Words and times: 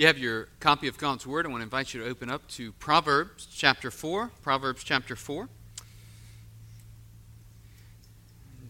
you 0.00 0.06
have 0.06 0.16
your 0.16 0.48
copy 0.60 0.88
of 0.88 0.96
God's 0.96 1.26
Word, 1.26 1.44
I 1.44 1.50
want 1.50 1.60
to 1.60 1.64
invite 1.64 1.92
you 1.92 2.02
to 2.02 2.08
open 2.08 2.30
up 2.30 2.48
to 2.52 2.72
Proverbs 2.72 3.46
chapter 3.54 3.90
4. 3.90 4.30
Proverbs 4.40 4.82
chapter 4.82 5.14
4. 5.14 5.46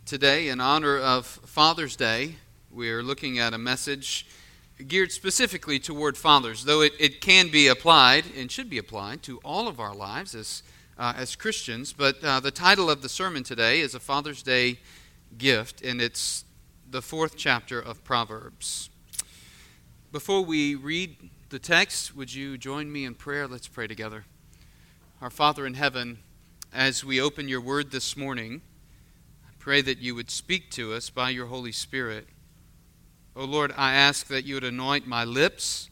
Today, 0.05 0.49
in 0.49 0.61
honor 0.61 0.99
of 0.99 1.25
Father's 1.25 1.95
Day, 1.95 2.35
we 2.69 2.91
are 2.91 3.01
looking 3.01 3.39
at 3.39 3.55
a 3.55 3.59
message 3.59 4.27
geared 4.89 5.13
specifically 5.13 5.79
toward 5.79 6.17
fathers, 6.19 6.65
though 6.65 6.81
it, 6.81 6.95
it 6.99 7.21
can 7.21 7.49
be 7.49 7.69
applied 7.69 8.25
and 8.37 8.51
should 8.51 8.69
be 8.69 8.79
applied 8.79 9.23
to 9.23 9.39
all 9.45 9.69
of 9.69 9.79
our 9.79 9.95
lives 9.95 10.35
as, 10.35 10.65
uh, 10.99 11.13
as 11.17 11.37
Christians. 11.37 11.93
But 11.93 12.25
uh, 12.25 12.41
the 12.41 12.51
title 12.51 12.91
of 12.91 13.03
the 13.03 13.09
sermon 13.09 13.45
today 13.45 13.79
is 13.83 13.95
A 13.95 14.01
Father's 14.01 14.43
Day 14.43 14.81
Gift, 15.39 15.81
and 15.81 16.03
it's 16.03 16.45
the 16.91 17.01
fourth 17.01 17.37
chapter 17.37 17.81
of 17.81 18.03
Proverbs. 18.03 18.90
Before 20.13 20.45
we 20.45 20.75
read 20.75 21.31
the 21.51 21.61
text, 21.61 22.17
would 22.17 22.35
you 22.35 22.59
join 22.59 22.91
me 22.91 23.05
in 23.05 23.15
prayer? 23.15 23.47
Let's 23.47 23.69
pray 23.69 23.87
together. 23.87 24.25
Our 25.23 25.31
Father 25.31 25.65
in 25.65 25.75
heaven, 25.75 26.19
as 26.73 27.05
we 27.05 27.21
open 27.21 27.47
your 27.47 27.61
word 27.61 27.93
this 27.93 28.17
morning, 28.17 28.63
I 29.49 29.53
pray 29.61 29.83
that 29.83 29.99
you 29.99 30.17
would 30.17 30.29
speak 30.29 30.69
to 30.73 30.95
us 30.95 31.11
by 31.11 31.31
your 31.31 31.47
Holy 31.47 31.71
Spirit. 31.71 32.27
O 33.37 33.43
oh 33.43 33.45
Lord, 33.45 33.73
I 33.77 33.95
ask 33.95 34.27
that 34.27 34.45
you 34.45 34.55
would 34.55 34.65
anoint 34.65 35.07
my 35.07 35.25
lips 35.25 35.91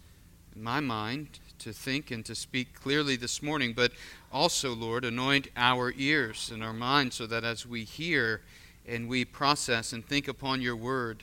and 0.53 0.65
my 0.65 0.81
mind 0.81 1.39
to 1.61 1.73
think 1.73 2.11
and 2.11 2.27
to 2.27 2.35
speak 2.35 2.75
clearly 2.75 3.15
this 3.15 3.41
morning, 3.41 3.73
but 3.73 3.93
also, 4.33 4.75
Lord, 4.75 5.05
anoint 5.05 5.47
our 5.57 5.95
ears 5.97 6.51
and 6.53 6.65
our 6.65 6.73
minds 6.73 7.15
so 7.15 7.27
that 7.29 7.45
as 7.45 7.65
we 7.65 7.85
hear 7.85 8.43
and 8.85 9.09
we 9.09 9.25
process 9.25 9.93
and 9.93 10.05
think 10.05 10.27
upon 10.27 10.61
your 10.61 10.75
word, 10.75 11.23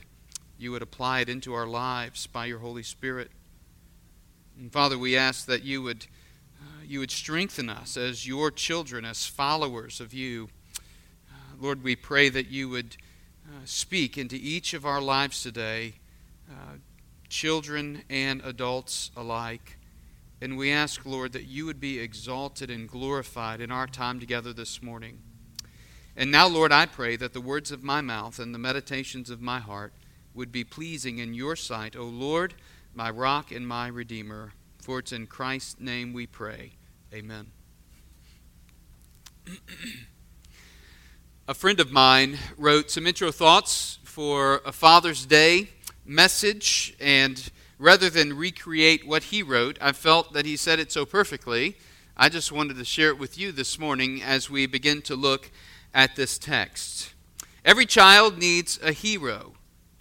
you 0.58 0.72
would 0.72 0.82
apply 0.82 1.20
it 1.20 1.28
into 1.28 1.54
our 1.54 1.66
lives 1.66 2.26
by 2.26 2.46
your 2.46 2.58
Holy 2.58 2.82
Spirit. 2.82 3.30
And 4.58 4.72
Father, 4.72 4.98
we 4.98 5.16
ask 5.16 5.46
that 5.46 5.64
you 5.64 5.82
would, 5.82 6.06
uh, 6.60 6.82
you 6.86 7.00
would 7.00 7.10
strengthen 7.10 7.68
us 7.68 7.96
as 7.96 8.26
your 8.26 8.50
children, 8.50 9.04
as 9.04 9.26
followers 9.26 10.00
of 10.00 10.14
you. 10.14 10.48
Uh, 11.30 11.56
Lord, 11.60 11.82
we 11.82 11.94
pray 11.94 12.30
that 12.30 12.48
you 12.48 12.70
would 12.70 12.96
uh, 13.46 13.60
speak 13.66 14.16
into 14.16 14.36
each 14.36 14.72
of 14.72 14.86
our 14.86 15.00
lives 15.00 15.42
today, 15.42 15.94
uh, 16.50 16.76
children 17.28 18.02
and 18.08 18.40
adults 18.44 19.10
alike. 19.14 19.78
And 20.40 20.56
we 20.56 20.70
ask, 20.70 21.04
Lord, 21.04 21.32
that 21.32 21.44
you 21.44 21.66
would 21.66 21.80
be 21.80 21.98
exalted 21.98 22.70
and 22.70 22.88
glorified 22.88 23.60
in 23.60 23.70
our 23.70 23.86
time 23.86 24.20
together 24.20 24.52
this 24.52 24.82
morning. 24.82 25.18
And 26.16 26.30
now, 26.30 26.48
Lord, 26.48 26.72
I 26.72 26.86
pray 26.86 27.16
that 27.16 27.34
the 27.34 27.40
words 27.42 27.70
of 27.70 27.82
my 27.82 28.00
mouth 28.00 28.38
and 28.38 28.54
the 28.54 28.58
meditations 28.58 29.28
of 29.28 29.42
my 29.42 29.58
heart 29.58 29.92
would 30.36 30.52
be 30.52 30.62
pleasing 30.62 31.18
in 31.18 31.32
your 31.32 31.56
sight, 31.56 31.96
O 31.96 32.04
Lord, 32.04 32.54
my 32.94 33.10
rock 33.10 33.50
and 33.50 33.66
my 33.66 33.88
redeemer. 33.88 34.52
For 34.78 34.98
it's 34.98 35.10
in 35.10 35.26
Christ's 35.26 35.80
name 35.80 36.12
we 36.12 36.26
pray. 36.26 36.72
Amen. 37.12 37.46
a 41.48 41.54
friend 41.54 41.80
of 41.80 41.90
mine 41.90 42.38
wrote 42.58 42.90
some 42.90 43.06
intro 43.06 43.32
thoughts 43.32 43.98
for 44.04 44.60
a 44.66 44.72
Father's 44.72 45.24
Day 45.24 45.70
message, 46.04 46.94
and 47.00 47.50
rather 47.78 48.10
than 48.10 48.36
recreate 48.36 49.06
what 49.06 49.24
he 49.24 49.42
wrote, 49.42 49.78
I 49.80 49.92
felt 49.92 50.34
that 50.34 50.44
he 50.46 50.56
said 50.56 50.78
it 50.78 50.92
so 50.92 51.06
perfectly. 51.06 51.76
I 52.16 52.28
just 52.28 52.52
wanted 52.52 52.76
to 52.76 52.84
share 52.84 53.08
it 53.08 53.18
with 53.18 53.38
you 53.38 53.52
this 53.52 53.78
morning 53.78 54.22
as 54.22 54.50
we 54.50 54.66
begin 54.66 55.02
to 55.02 55.16
look 55.16 55.50
at 55.94 56.14
this 56.14 56.38
text. 56.38 57.14
Every 57.64 57.86
child 57.86 58.38
needs 58.38 58.78
a 58.82 58.92
hero. 58.92 59.55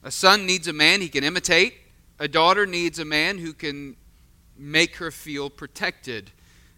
A 0.05 0.11
son 0.11 0.45
needs 0.45 0.67
a 0.67 0.73
man 0.73 1.01
he 1.01 1.09
can 1.09 1.23
imitate. 1.23 1.73
A 2.19 2.27
daughter 2.27 2.67
needs 2.67 2.99
a 2.99 3.05
man 3.05 3.39
who 3.39 3.53
can 3.53 3.95
make 4.55 4.97
her 4.97 5.09
feel 5.09 5.49
protected, 5.49 6.29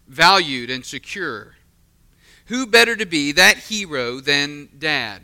valued, 0.08 0.70
and 0.70 0.84
secure. 0.84 1.54
Who 2.46 2.66
better 2.66 2.96
to 2.96 3.04
be 3.04 3.32
that 3.32 3.58
hero 3.58 4.20
than 4.20 4.70
dad? 4.78 5.20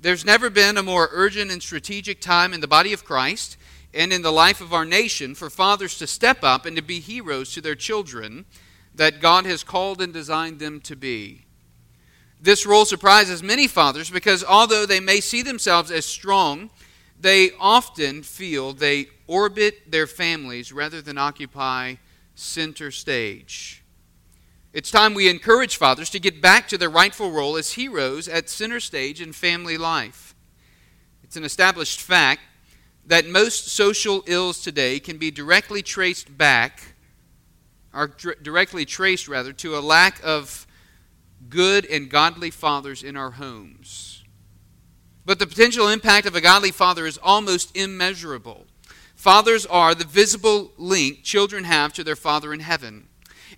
There's 0.00 0.24
never 0.24 0.48
been 0.50 0.76
a 0.76 0.84
more 0.84 1.08
urgent 1.10 1.50
and 1.50 1.60
strategic 1.60 2.20
time 2.20 2.54
in 2.54 2.60
the 2.60 2.68
body 2.68 2.92
of 2.92 3.04
Christ 3.04 3.56
and 3.92 4.12
in 4.12 4.22
the 4.22 4.30
life 4.30 4.60
of 4.60 4.72
our 4.72 4.84
nation 4.84 5.34
for 5.34 5.50
fathers 5.50 5.98
to 5.98 6.06
step 6.06 6.44
up 6.44 6.64
and 6.64 6.76
to 6.76 6.82
be 6.82 7.00
heroes 7.00 7.52
to 7.54 7.60
their 7.60 7.74
children 7.74 8.44
that 8.94 9.20
God 9.20 9.46
has 9.46 9.64
called 9.64 10.00
and 10.00 10.12
designed 10.12 10.60
them 10.60 10.80
to 10.82 10.94
be. 10.94 11.44
This 12.40 12.66
role 12.66 12.84
surprises 12.84 13.42
many 13.42 13.66
fathers 13.66 14.10
because 14.10 14.44
although 14.44 14.86
they 14.86 15.00
may 15.00 15.18
see 15.20 15.42
themselves 15.42 15.90
as 15.90 16.04
strong 16.04 16.70
they 17.18 17.52
often 17.58 18.22
feel 18.22 18.72
they 18.72 19.06
orbit 19.26 19.90
their 19.90 20.06
families 20.06 20.72
rather 20.72 21.00
than 21.00 21.16
occupy 21.16 21.94
center 22.34 22.90
stage. 22.90 23.82
It's 24.72 24.90
time 24.90 25.14
we 25.14 25.28
encourage 25.28 25.76
fathers 25.76 26.10
to 26.10 26.18
get 26.18 26.42
back 26.42 26.66
to 26.68 26.76
their 26.76 26.90
rightful 26.90 27.30
role 27.30 27.56
as 27.56 27.72
heroes 27.72 28.26
at 28.26 28.48
center 28.50 28.80
stage 28.80 29.20
in 29.20 29.32
family 29.32 29.78
life. 29.78 30.34
It's 31.22 31.36
an 31.36 31.44
established 31.44 32.00
fact 32.00 32.40
that 33.06 33.26
most 33.26 33.68
social 33.68 34.24
ills 34.26 34.60
today 34.62 34.98
can 34.98 35.16
be 35.16 35.30
directly 35.30 35.82
traced 35.82 36.36
back, 36.36 36.94
or 37.92 38.08
directly 38.42 38.84
traced 38.84 39.28
rather, 39.28 39.52
to 39.52 39.76
a 39.76 39.80
lack 39.80 40.20
of 40.24 40.66
good 41.48 41.86
and 41.86 42.10
godly 42.10 42.50
fathers 42.50 43.04
in 43.04 43.16
our 43.16 43.32
homes. 43.32 44.23
But 45.26 45.38
the 45.38 45.46
potential 45.46 45.88
impact 45.88 46.26
of 46.26 46.34
a 46.34 46.40
godly 46.40 46.70
father 46.70 47.06
is 47.06 47.18
almost 47.22 47.76
immeasurable. 47.76 48.66
Fathers 49.14 49.64
are 49.66 49.94
the 49.94 50.04
visible 50.04 50.72
link 50.76 51.22
children 51.22 51.64
have 51.64 51.92
to 51.94 52.04
their 52.04 52.16
father 52.16 52.52
in 52.52 52.60
heaven. 52.60 53.08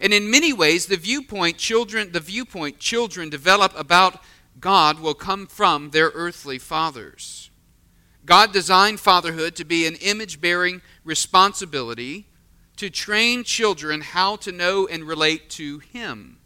And 0.01 0.13
in 0.13 0.31
many 0.31 0.53
ways, 0.53 0.87
the 0.87 0.97
viewpoint 0.97 1.57
children, 1.57 2.13
the 2.13 2.21
viewpoint 2.21 2.79
children 2.79 3.31
develop 3.31 3.73
about 3.77 4.23
God 4.61 5.01
will 5.01 5.15
come 5.15 5.47
from 5.47 5.91
their 5.91 6.11
earthly 6.15 6.59
fathers. 6.59 7.51
God 8.25 8.53
designed 8.53 9.01
fatherhood 9.01 9.55
to 9.57 9.65
be 9.65 9.87
an 9.87 9.95
image 9.97 10.41
bearing 10.41 10.83
responsibility 11.05 12.27
to 12.77 12.91
train 12.91 13.45
children 13.45 14.01
how 14.03 14.37
to 14.37 14.53
know 14.53 14.87
and 14.87 15.05
relate 15.05 15.49
to 15.51 15.79
Him. 15.79 16.39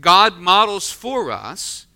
God 0.00 0.38
models 0.38 0.90
for 0.90 1.30
us 1.30 1.86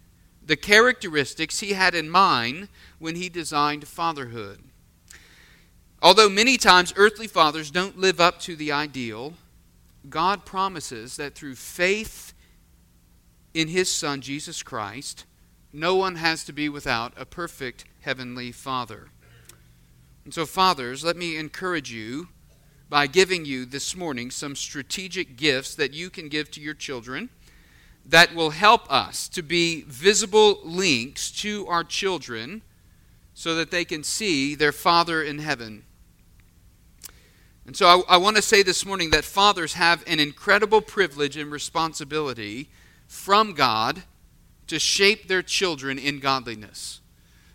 the 0.47 0.57
characteristics 0.57 1.61
he 1.61 1.73
had 1.73 1.95
in 1.95 2.09
mind 2.09 2.69
when 2.99 3.17
he 3.17 3.29
designed 3.29 3.87
fatherhood. 3.87 4.61
Although 6.01 6.29
many 6.29 6.57
times 6.57 6.95
earthly 6.97 7.27
fathers 7.27 7.71
don't 7.71 7.99
live 7.99 8.21
up 8.21 8.39
to 8.41 8.55
the 8.55 8.71
ideal, 8.71 9.35
God 10.09 10.45
promises 10.45 11.17
that 11.17 11.35
through 11.35 11.57
faith 11.57 12.33
in 13.55 13.69
his 13.69 13.91
Son, 13.91 14.21
Jesus 14.21 14.63
Christ, 14.63 15.25
no 15.73 15.97
one 15.97 16.17
has 16.17 16.45
to 16.45 16.53
be 16.53 16.69
without 16.69 17.13
a 17.17 17.27
perfect 17.27 17.85
heavenly 18.03 18.53
Father. 18.53 19.09
And 20.25 20.33
so, 20.33 20.47
fathers, 20.47 21.03
let 21.03 21.17
me 21.17 21.37
encourage 21.37 21.91
you 21.91 22.29
by 22.89 23.07
giving 23.07 23.45
you 23.45 23.65
this 23.65 23.97
morning 23.97 24.31
some 24.31 24.55
strategic 24.55 25.37
gifts 25.37 25.75
that 25.75 25.93
you 25.93 26.09
can 26.09 26.29
give 26.29 26.51
to 26.53 26.61
your 26.61 26.75
children 26.75 27.31
that 28.09 28.35
will 28.35 28.51
help 28.51 28.91
us 28.91 29.29
to 29.31 29.43
be 29.43 29.83
visible 29.83 30.61
links 30.63 31.31
to 31.31 31.67
our 31.67 31.83
children 31.83 32.63
so 33.35 33.55
that 33.57 33.71
they 33.71 33.85
can 33.85 34.03
see 34.03 34.55
their 34.55 34.73
Father 34.73 35.23
in 35.23 35.39
heaven. 35.41 35.85
And 37.67 37.77
so 37.77 37.87
I, 38.09 38.15
I 38.15 38.17
want 38.17 38.37
to 38.37 38.43
say 38.43 38.63
this 38.63 38.87
morning 38.87 39.11
that 39.11 39.25
fathers 39.25 39.75
have 39.75 40.05
an 40.07 40.21
incredible 40.21 40.81
privilege 40.81 41.37
and 41.37 41.51
responsibility 41.51 42.69
from 43.09 43.55
God 43.55 44.05
to 44.69 44.79
shape 44.79 45.27
their 45.27 45.43
children 45.43 45.99
in 45.99 46.21
godliness. 46.21 47.01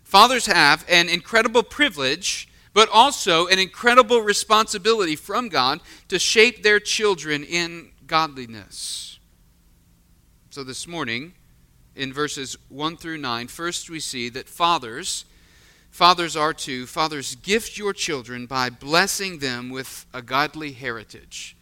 Fathers 0.04 0.44
have 0.46 0.84
an 0.88 1.08
incredible 1.08 1.62
privilege, 1.62 2.46
but 2.74 2.90
also 2.92 3.46
an 3.46 3.58
incredible 3.58 4.20
responsibility 4.20 5.16
from 5.16 5.48
God 5.48 5.80
to 6.08 6.18
shape 6.18 6.62
their 6.62 6.78
children 6.78 7.42
in 7.42 7.92
godliness. 8.06 9.11
So 10.52 10.62
this 10.62 10.86
morning, 10.86 11.32
in 11.96 12.12
verses 12.12 12.58
1 12.68 12.98
through 12.98 13.16
9, 13.16 13.48
first 13.48 13.88
we 13.88 14.00
see 14.00 14.28
that 14.28 14.50
fathers, 14.50 15.24
fathers 15.90 16.36
are 16.36 16.52
to, 16.52 16.84
fathers 16.84 17.36
gift 17.36 17.78
your 17.78 17.94
children 17.94 18.44
by 18.44 18.68
blessing 18.68 19.38
them 19.38 19.70
with 19.70 20.04
a 20.12 20.20
godly 20.20 20.72
heritage. 20.72 21.56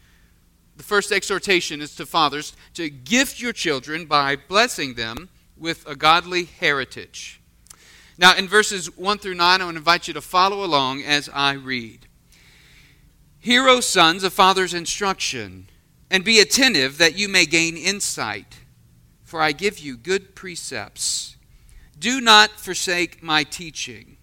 The 0.77 0.83
first 0.83 1.13
exhortation 1.13 1.81
is 1.81 1.95
to 1.95 2.05
fathers 2.05 2.57
to 2.75 2.91
gift 2.91 3.41
your 3.41 3.53
children 3.53 4.07
by 4.07 4.35
blessing 4.35 4.95
them 4.95 5.29
with 5.57 5.87
a 5.87 5.95
godly 5.95 6.47
heritage. 6.47 7.41
Now, 8.19 8.35
in 8.35 8.49
verses 8.49 8.97
1 8.97 9.19
through 9.19 9.35
9, 9.35 9.61
I 9.61 9.65
want 9.65 9.77
to 9.77 9.79
invite 9.79 10.09
you 10.09 10.15
to 10.15 10.21
follow 10.21 10.65
along 10.65 11.03
as 11.03 11.31
I 11.33 11.53
read. 11.53 12.09
Hear, 13.39 13.69
O 13.69 13.79
sons, 13.79 14.25
a 14.25 14.31
father's 14.31 14.75
instruction, 14.75 15.69
and 16.11 16.25
be 16.25 16.41
attentive 16.41 16.99
that 16.99 17.17
you 17.17 17.29
may 17.29 17.47
gain 17.47 17.77
insight 17.77 18.57
for 19.31 19.41
I 19.41 19.53
give 19.53 19.79
you 19.79 19.97
good 19.97 20.35
precepts. 20.35 21.37
Do 21.97 22.21
not 22.21 22.59
forsake 22.59 23.23
my 23.23 23.44
teaching. 23.44 24.17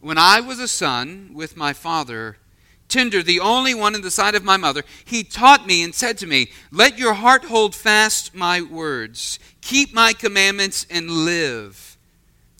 When 0.00 0.18
I 0.18 0.40
was 0.40 0.58
a 0.58 0.66
son 0.66 1.30
with 1.34 1.56
my 1.56 1.72
father, 1.72 2.38
tender, 2.88 3.22
the 3.22 3.38
only 3.38 3.74
one 3.74 3.94
in 3.94 4.00
the 4.00 4.10
sight 4.10 4.34
of 4.34 4.42
my 4.42 4.56
mother, 4.56 4.82
he 5.04 5.22
taught 5.22 5.68
me 5.68 5.84
and 5.84 5.94
said 5.94 6.18
to 6.18 6.26
me, 6.26 6.50
Let 6.72 6.98
your 6.98 7.14
heart 7.14 7.44
hold 7.44 7.76
fast 7.76 8.34
my 8.34 8.60
words, 8.60 9.38
keep 9.60 9.94
my 9.94 10.12
commandments 10.12 10.84
and 10.90 11.08
live. 11.08 11.96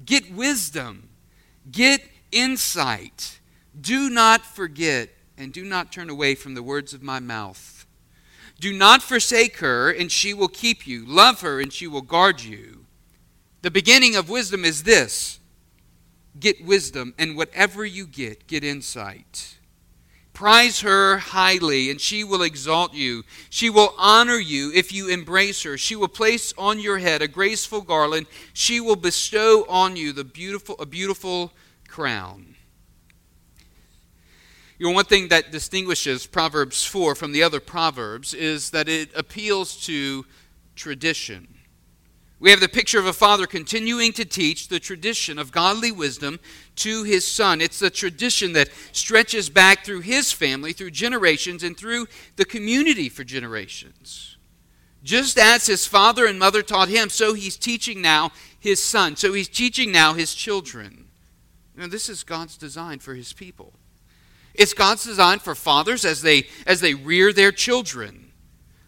Get 0.05 0.33
wisdom, 0.33 1.09
get 1.69 2.03
insight. 2.31 3.41
Do 3.81 4.09
not 4.09 4.47
forget 4.47 5.09
and 5.37 5.53
do 5.53 5.65
not 5.65 5.91
turn 5.91 6.09
away 6.09 6.37
from 6.37 6.55
the 6.55 6.63
words 6.63 6.95
of 6.95 7.03
my 7.03 7.19
mouth. 7.19 7.84
Do 8.65 8.73
not 8.73 9.03
forsake 9.03 9.59
her, 9.59 9.91
and 9.91 10.11
she 10.11 10.33
will 10.33 10.49
keep 10.49 10.87
you. 10.87 11.05
Love 11.05 11.43
her, 11.43 11.61
and 11.61 11.71
she 11.71 11.87
will 11.87 12.01
guard 12.01 12.43
you. 12.43 12.87
The 13.61 13.71
beginning 13.71 14.17
of 14.17 14.31
wisdom 14.31 14.65
is 14.65 14.85
this 14.85 15.39
get 16.41 16.65
wisdom, 16.65 17.13
and 17.19 17.37
whatever 17.37 17.85
you 17.85 18.07
get, 18.07 18.47
get 18.47 18.65
insight. 18.65 19.59
Prize 20.33 20.81
her 20.81 21.19
highly, 21.19 21.91
and 21.91 22.01
she 22.01 22.25
will 22.25 22.41
exalt 22.41 22.95
you. 22.95 23.25
She 23.51 23.69
will 23.69 23.95
honor 23.99 24.39
you 24.39 24.73
if 24.73 24.95
you 24.95 25.09
embrace 25.09 25.63
her. 25.65 25.77
She 25.77 25.95
will 25.95 26.09
place 26.09 26.55
on 26.57 26.81
your 26.81 26.97
head 26.97 27.21
a 27.21 27.29
graceful 27.29 27.83
garland. 27.83 28.29
She 28.55 28.81
will 28.81 28.97
bestow 28.97 29.67
on 29.69 29.95
you 29.95 30.15
the 30.15 30.25
beautiful, 30.25 30.77
a 30.79 30.87
beautiful 30.87 31.53
crown. 31.87 32.54
You 34.77 34.89
know, 34.89 34.95
one 34.95 35.05
thing 35.05 35.29
that 35.29 35.53
distinguishes 35.53 36.27
Proverbs 36.27 36.85
4 36.85 37.15
from 37.15 37.31
the 37.31 37.45
other 37.45 37.61
Proverbs 37.61 38.35
is 38.35 38.71
that 38.71 38.89
it 38.89 39.11
appeals 39.15 39.77
to 39.87 40.27
tradition. 40.75 41.47
We 42.41 42.51
have 42.51 42.61
the 42.61 42.69
picture 42.69 42.99
of 42.99 43.07
a 43.07 43.13
father 43.13 43.47
continuing 43.47 44.13
to 44.15 44.25
teach 44.25 44.67
the 44.67 44.81
tradition 44.81 45.39
of 45.39 45.53
godly 45.53 45.93
wisdom 45.93 46.41
to 46.77 47.05
his 47.05 47.27
son. 47.27 47.61
It's 47.61 47.81
a 47.83 47.89
tradition 47.89 48.53
that 48.55 48.69
stretches 48.91 49.49
back 49.49 49.85
through 49.85 50.01
his 50.01 50.33
family, 50.33 50.73
through 50.73 50.91
generations, 50.91 51.63
and 51.63 51.77
through 51.77 52.07
the 52.35 52.45
community 52.45 53.09
for 53.09 53.23
generations. 53.23 54.37
Just 55.05 55.39
as 55.39 55.67
his 55.67 55.87
father 55.87 56.27
and 56.27 56.39
mother 56.39 56.63
taught 56.63 56.89
him, 56.89 57.11
so 57.11 57.35
he's 57.35 57.57
teaching 57.57 58.03
now 58.03 58.33
his 58.59 58.83
son. 58.83 59.15
So 59.15 59.33
he's 59.33 59.49
teaching 59.49 59.93
now 59.93 60.15
his 60.15 60.35
children. 60.35 61.07
Now, 61.77 61.87
this 61.87 62.09
is 62.09 62.25
God's 62.25 62.57
design 62.57 62.99
for 62.99 63.15
his 63.15 63.33
people. 63.33 63.73
It's 64.55 64.73
God's 64.73 65.05
design 65.05 65.41
for 65.41 65.55
fathers 65.55 66.05
as 66.05 66.23
they, 66.23 66.47
as 66.67 66.81
they 66.81 66.95
rear 66.95 67.33
their 67.33 67.53
children. 67.53 68.33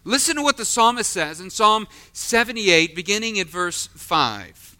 Listen 0.03 0.37
to 0.37 0.41
what 0.41 0.55
the 0.55 0.63
psalmist 0.63 1.11
says 1.11 1.41
in 1.41 1.49
Psalm 1.49 1.87
78, 2.13 2.95
beginning 2.95 3.39
at 3.39 3.47
verse 3.47 3.87
5. 3.87 4.77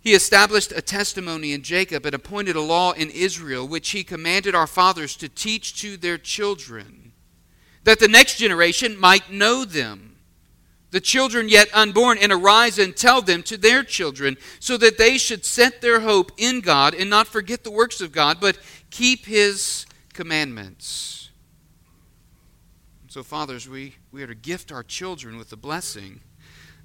He 0.00 0.14
established 0.14 0.72
a 0.72 0.82
testimony 0.82 1.52
in 1.52 1.62
Jacob 1.62 2.04
and 2.04 2.14
appointed 2.14 2.56
a 2.56 2.60
law 2.60 2.90
in 2.90 3.10
Israel, 3.10 3.68
which 3.68 3.90
he 3.90 4.02
commanded 4.02 4.52
our 4.56 4.66
fathers 4.66 5.14
to 5.18 5.28
teach 5.28 5.80
to 5.80 5.96
their 5.96 6.18
children, 6.18 7.12
that 7.84 8.00
the 8.00 8.08
next 8.08 8.38
generation 8.38 8.98
might 8.98 9.30
know 9.30 9.64
them. 9.64 10.16
The 10.90 11.00
children 11.00 11.48
yet 11.48 11.68
unborn, 11.72 12.18
and 12.18 12.32
arise 12.32 12.78
and 12.78 12.94
tell 12.94 13.22
them 13.22 13.44
to 13.44 13.56
their 13.56 13.84
children, 13.84 14.36
so 14.58 14.76
that 14.76 14.98
they 14.98 15.16
should 15.16 15.46
set 15.46 15.80
their 15.80 16.00
hope 16.00 16.32
in 16.36 16.60
God 16.60 16.94
and 16.94 17.08
not 17.08 17.28
forget 17.28 17.62
the 17.62 17.70
works 17.70 18.00
of 18.00 18.10
God, 18.10 18.38
but 18.40 18.58
keep 18.92 19.26
his 19.26 19.86
commandments. 20.12 21.30
So, 23.08 23.22
fathers, 23.22 23.68
we, 23.68 23.96
we 24.12 24.22
are 24.22 24.28
to 24.28 24.34
gift 24.34 24.70
our 24.70 24.84
children 24.84 25.36
with 25.36 25.50
the 25.50 25.56
blessing 25.56 26.20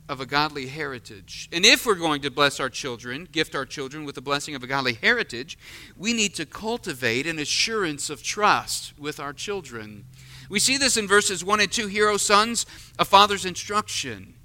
of 0.10 0.22
a 0.22 0.26
godly 0.26 0.68
heritage. 0.68 1.50
And 1.52 1.66
if 1.66 1.86
we're 1.86 1.96
going 1.96 2.22
to 2.22 2.32
bless 2.32 2.60
our 2.60 2.70
children, 2.70 3.28
gift 3.32 3.56
our 3.56 3.66
children 3.66 4.06
with 4.06 4.16
the 4.16 4.22
blessing 4.22 4.56
of 4.56 4.64
a 4.64 4.68
godly 4.68 4.94
heritage, 4.94 5.58
we 5.98 6.14
need 6.14 6.34
to 6.36 6.46
cultivate 6.46 7.28
an 7.28 7.40
assurance 7.40 8.10
of 8.10 8.24
trust 8.24 8.98
with 8.98 9.20
our 9.20 9.34
children. 9.34 10.06
We 10.50 10.60
see 10.60 10.78
this 10.78 10.96
in 10.96 11.08
verses 11.08 11.44
1 11.44 11.60
and 11.60 11.72
2. 11.72 11.88
Hear, 11.88 12.08
O 12.08 12.18
sons, 12.18 12.66
a 12.98 13.06
father's 13.06 13.46
instruction. 13.46 14.37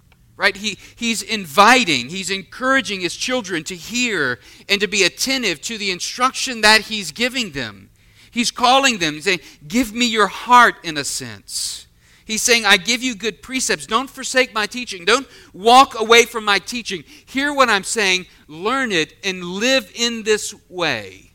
Right? 0.42 0.56
He, 0.56 0.76
he's 0.96 1.22
inviting, 1.22 2.08
he's 2.08 2.28
encouraging 2.28 3.02
his 3.02 3.14
children 3.14 3.62
to 3.62 3.76
hear 3.76 4.40
and 4.68 4.80
to 4.80 4.88
be 4.88 5.04
attentive 5.04 5.60
to 5.60 5.78
the 5.78 5.92
instruction 5.92 6.62
that 6.62 6.80
he's 6.80 7.12
giving 7.12 7.52
them. 7.52 7.90
He's 8.32 8.50
calling 8.50 8.98
them, 8.98 9.14
he's 9.14 9.22
saying, 9.22 9.38
Give 9.68 9.94
me 9.94 10.06
your 10.06 10.26
heart, 10.26 10.74
in 10.82 10.96
a 10.96 11.04
sense. 11.04 11.86
He's 12.24 12.42
saying, 12.42 12.64
I 12.66 12.76
give 12.76 13.04
you 13.04 13.14
good 13.14 13.40
precepts. 13.40 13.86
Don't 13.86 14.10
forsake 14.10 14.52
my 14.52 14.66
teaching. 14.66 15.04
Don't 15.04 15.28
walk 15.52 16.00
away 16.00 16.24
from 16.24 16.44
my 16.44 16.58
teaching. 16.58 17.04
Hear 17.24 17.54
what 17.54 17.68
I'm 17.68 17.84
saying, 17.84 18.26
learn 18.48 18.90
it, 18.90 19.14
and 19.22 19.44
live 19.44 19.92
in 19.94 20.24
this 20.24 20.52
way. 20.68 21.30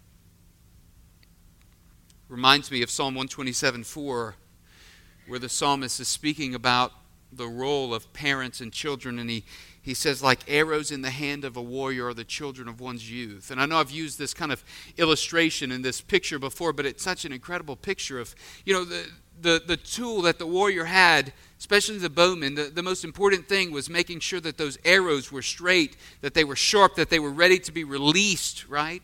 Reminds 2.28 2.72
me 2.72 2.82
of 2.82 2.90
Psalm 2.92 3.16
127 3.16 3.86
4, 3.86 4.36
where 5.28 5.40
the 5.40 5.48
psalmist 5.48 6.02
is 6.02 6.10
speaking 6.10 6.54
about 6.54 6.92
the 7.32 7.48
role 7.48 7.94
of 7.94 8.12
parents 8.14 8.62
and 8.62 8.72
children, 8.72 9.20
and 9.20 9.30
he 9.30 9.44
he 9.88 9.94
says, 9.94 10.22
like 10.22 10.40
arrows 10.50 10.92
in 10.92 11.02
the 11.02 11.10
hand 11.10 11.46
of 11.46 11.56
a 11.56 11.62
warrior 11.62 12.08
are 12.08 12.14
the 12.14 12.26
children 12.26 12.68
of 12.68 12.82
one's 12.82 13.10
youth. 13.10 13.52
And 13.52 13.62
I 13.62 13.66
know 13.66 13.78
I've 13.78 13.90
used 13.90 14.20
this 14.20 14.34
kind 14.34 14.52
of 14.52 14.62
illustration 14.98 15.72
in 15.72 15.82
this 15.82 16.02
picture 16.02 16.38
before, 16.38 16.74
but 16.74 16.86
it's 16.86 17.02
such 17.02 17.24
an 17.24 17.32
incredible 17.32 17.78
picture 17.78 18.20
of, 18.20 18.36
you 18.66 18.74
know, 18.74 18.84
the, 18.84 19.08
the, 19.40 19.62
the 19.66 19.78
tool 19.78 20.24
that 20.24 20.40
the 20.40 20.46
warrior 20.46 20.84
had, 20.84 21.32
especially 21.58 22.00
the 22.00 22.10
bowman. 22.10 22.56
The, 22.56 22.64
the 22.64 22.84
most 22.84 23.06
important 23.06 23.48
thing 23.48 23.72
was 23.72 23.90
making 23.90 24.20
sure 24.20 24.42
that 24.42 24.58
those 24.58 24.78
arrows 24.84 25.32
were 25.32 25.42
straight, 25.42 25.96
that 26.20 26.34
they 26.34 26.44
were 26.44 26.58
sharp, 26.58 26.96
that 26.96 27.10
they 27.10 27.20
were 27.20 27.32
ready 27.32 27.58
to 27.60 27.72
be 27.72 27.86
released, 27.86 28.68
right? 28.68 29.02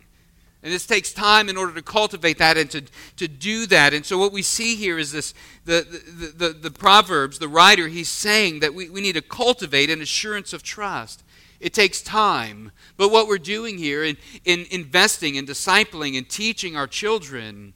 And 0.63 0.71
this 0.71 0.87
takes 0.87 1.11
time 1.11 1.49
in 1.49 1.57
order 1.57 1.73
to 1.73 1.81
cultivate 1.81 2.37
that 2.37 2.55
and 2.55 2.71
to, 2.71 2.83
to 3.17 3.27
do 3.27 3.65
that. 3.67 3.93
And 3.93 4.05
so 4.05 4.17
what 4.17 4.31
we 4.31 4.41
see 4.41 4.75
here 4.75 4.97
is 4.97 5.11
this 5.11 5.33
the, 5.65 5.85
the, 6.17 6.47
the, 6.47 6.53
the 6.53 6.71
Proverbs, 6.71 7.37
the 7.37 7.49
writer, 7.49 7.89
he's 7.89 8.07
saying 8.07 8.61
that 8.61 8.73
we, 8.73 8.89
we 8.89 9.01
need 9.01 9.15
to 9.15 9.21
cultivate 9.21 9.89
an 9.89 10.01
assurance 10.01 10.53
of 10.53 10.63
trust. 10.63 11.23
It 11.59 11.73
takes 11.73 12.01
time. 12.01 12.71
But 12.95 13.09
what 13.09 13.27
we're 13.27 13.37
doing 13.37 13.77
here 13.77 14.05
in, 14.05 14.15
in 14.45 14.65
investing 14.71 15.37
and 15.37 15.45
discipling 15.45 16.17
and 16.17 16.29
teaching 16.29 16.77
our 16.77 16.87
children 16.87 17.73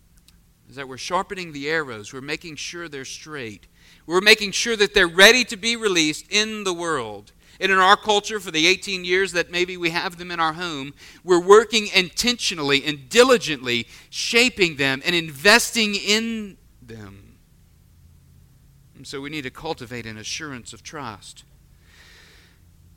is 0.69 0.77
that 0.77 0.87
we're 0.87 0.97
sharpening 0.97 1.51
the 1.51 1.69
arrows. 1.69 2.13
We're 2.13 2.21
making 2.21 2.55
sure 2.55 2.87
they're 2.87 3.05
straight. 3.05 3.67
We're 4.05 4.21
making 4.21 4.51
sure 4.51 4.77
that 4.77 4.93
they're 4.93 5.07
ready 5.07 5.43
to 5.45 5.57
be 5.57 5.75
released 5.75 6.25
in 6.29 6.63
the 6.63 6.73
world. 6.73 7.33
And 7.59 7.71
in 7.71 7.77
our 7.77 7.97
culture, 7.97 8.39
for 8.39 8.51
the 8.51 8.67
18 8.67 9.03
years 9.03 9.31
that 9.31 9.49
maybe 9.49 9.77
we 9.77 9.89
have 9.89 10.17
them 10.17 10.31
in 10.31 10.39
our 10.39 10.53
home, 10.53 10.93
we're 11.23 11.41
working 11.41 11.87
intentionally 11.93 12.83
and 12.85 13.09
diligently 13.09 13.87
shaping 14.09 14.75
them 14.75 15.01
and 15.05 15.15
investing 15.15 15.95
in 15.95 16.57
them. 16.81 17.37
And 18.95 19.07
so 19.07 19.21
we 19.21 19.29
need 19.29 19.43
to 19.43 19.51
cultivate 19.51 20.05
an 20.05 20.17
assurance 20.17 20.73
of 20.73 20.83
trust. 20.83 21.43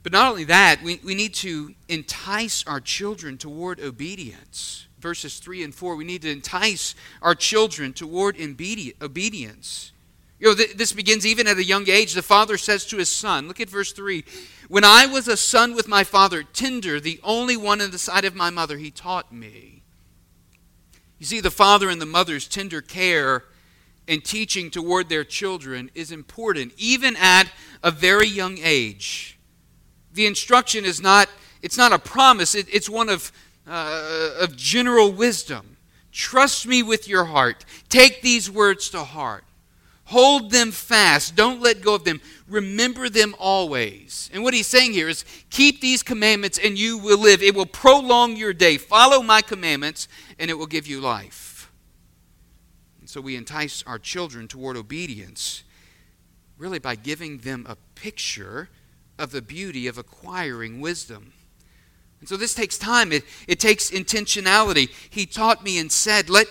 But 0.02 0.12
not 0.12 0.30
only 0.30 0.44
that, 0.44 0.82
we, 0.82 1.00
we 1.04 1.14
need 1.14 1.34
to 1.34 1.74
entice 1.88 2.64
our 2.66 2.80
children 2.80 3.36
toward 3.36 3.80
obedience. 3.80 4.86
Verses 4.98 5.38
3 5.38 5.64
and 5.64 5.74
4, 5.74 5.96
we 5.96 6.04
need 6.04 6.22
to 6.22 6.30
entice 6.30 6.94
our 7.22 7.34
children 7.34 7.92
toward 7.92 8.36
obedience. 8.40 9.92
You 10.40 10.48
know, 10.48 10.54
th- 10.54 10.76
this 10.76 10.92
begins 10.92 11.26
even 11.26 11.46
at 11.46 11.58
a 11.58 11.64
young 11.64 11.88
age. 11.88 12.14
The 12.14 12.22
father 12.22 12.56
says 12.56 12.86
to 12.86 12.96
his 12.96 13.10
son, 13.10 13.46
look 13.46 13.60
at 13.60 13.68
verse 13.68 13.92
3 13.92 14.24
When 14.68 14.84
I 14.84 15.06
was 15.06 15.28
a 15.28 15.36
son 15.36 15.74
with 15.74 15.86
my 15.86 16.02
father, 16.02 16.42
tender, 16.42 16.98
the 16.98 17.20
only 17.22 17.58
one 17.58 17.80
in 17.82 17.90
the 17.90 17.98
sight 17.98 18.24
of 18.24 18.34
my 18.34 18.48
mother, 18.48 18.78
he 18.78 18.90
taught 18.90 19.32
me. 19.32 19.82
You 21.18 21.26
see, 21.26 21.40
the 21.40 21.50
father 21.50 21.90
and 21.90 22.00
the 22.00 22.06
mother's 22.06 22.48
tender 22.48 22.80
care 22.80 23.44
and 24.08 24.24
teaching 24.24 24.70
toward 24.70 25.10
their 25.10 25.24
children 25.24 25.90
is 25.94 26.10
important, 26.10 26.72
even 26.78 27.16
at 27.16 27.44
a 27.82 27.90
very 27.90 28.26
young 28.26 28.58
age. 28.62 29.38
The 30.14 30.26
instruction 30.26 30.86
is 30.86 31.02
not, 31.02 31.28
it's 31.60 31.76
not 31.76 31.92
a 31.92 31.98
promise, 31.98 32.54
it, 32.54 32.66
it's 32.72 32.88
one 32.88 33.10
of, 33.10 33.30
uh, 33.68 34.30
of 34.40 34.56
general 34.56 35.12
wisdom. 35.12 35.76
Trust 36.10 36.66
me 36.66 36.82
with 36.82 37.06
your 37.06 37.26
heart. 37.26 37.66
Take 37.90 38.22
these 38.22 38.50
words 38.50 38.88
to 38.90 39.04
heart. 39.04 39.44
Hold 40.10 40.50
them 40.50 40.72
fast. 40.72 41.36
Don't 41.36 41.60
let 41.60 41.82
go 41.82 41.94
of 41.94 42.02
them. 42.02 42.20
Remember 42.48 43.08
them 43.08 43.32
always. 43.38 44.28
And 44.32 44.42
what 44.42 44.54
he's 44.54 44.66
saying 44.66 44.92
here 44.92 45.08
is 45.08 45.24
keep 45.50 45.80
these 45.80 46.02
commandments 46.02 46.58
and 46.58 46.76
you 46.76 46.98
will 46.98 47.18
live. 47.18 47.44
It 47.44 47.54
will 47.54 47.64
prolong 47.64 48.36
your 48.36 48.52
day. 48.52 48.76
Follow 48.76 49.22
my 49.22 49.40
commandments 49.40 50.08
and 50.36 50.50
it 50.50 50.54
will 50.54 50.66
give 50.66 50.88
you 50.88 51.00
life. 51.00 51.70
And 52.98 53.08
so 53.08 53.20
we 53.20 53.36
entice 53.36 53.84
our 53.86 54.00
children 54.00 54.48
toward 54.48 54.76
obedience 54.76 55.62
really 56.58 56.80
by 56.80 56.96
giving 56.96 57.38
them 57.38 57.64
a 57.68 57.76
picture 57.94 58.68
of 59.16 59.30
the 59.30 59.42
beauty 59.42 59.86
of 59.86 59.96
acquiring 59.96 60.80
wisdom. 60.80 61.32
And 62.18 62.28
so 62.28 62.36
this 62.36 62.52
takes 62.52 62.76
time, 62.76 63.12
it, 63.12 63.22
it 63.46 63.60
takes 63.60 63.92
intentionality. 63.92 64.90
He 65.08 65.24
taught 65.24 65.62
me 65.62 65.78
and 65.78 65.90
said, 65.92 66.28
Let 66.28 66.48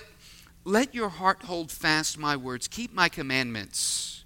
let 0.64 0.94
your 0.94 1.10
heart 1.10 1.44
hold 1.44 1.72
fast 1.72 2.18
my 2.18 2.36
words, 2.36 2.68
keep 2.68 2.94
my 2.94 3.10
commandments. 3.10 4.24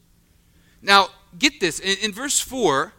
Now, 0.82 1.10
get 1.38 1.60
this. 1.60 1.80
In, 1.80 1.98
in, 2.02 2.12
verse 2.12 2.40
4, 2.40 2.94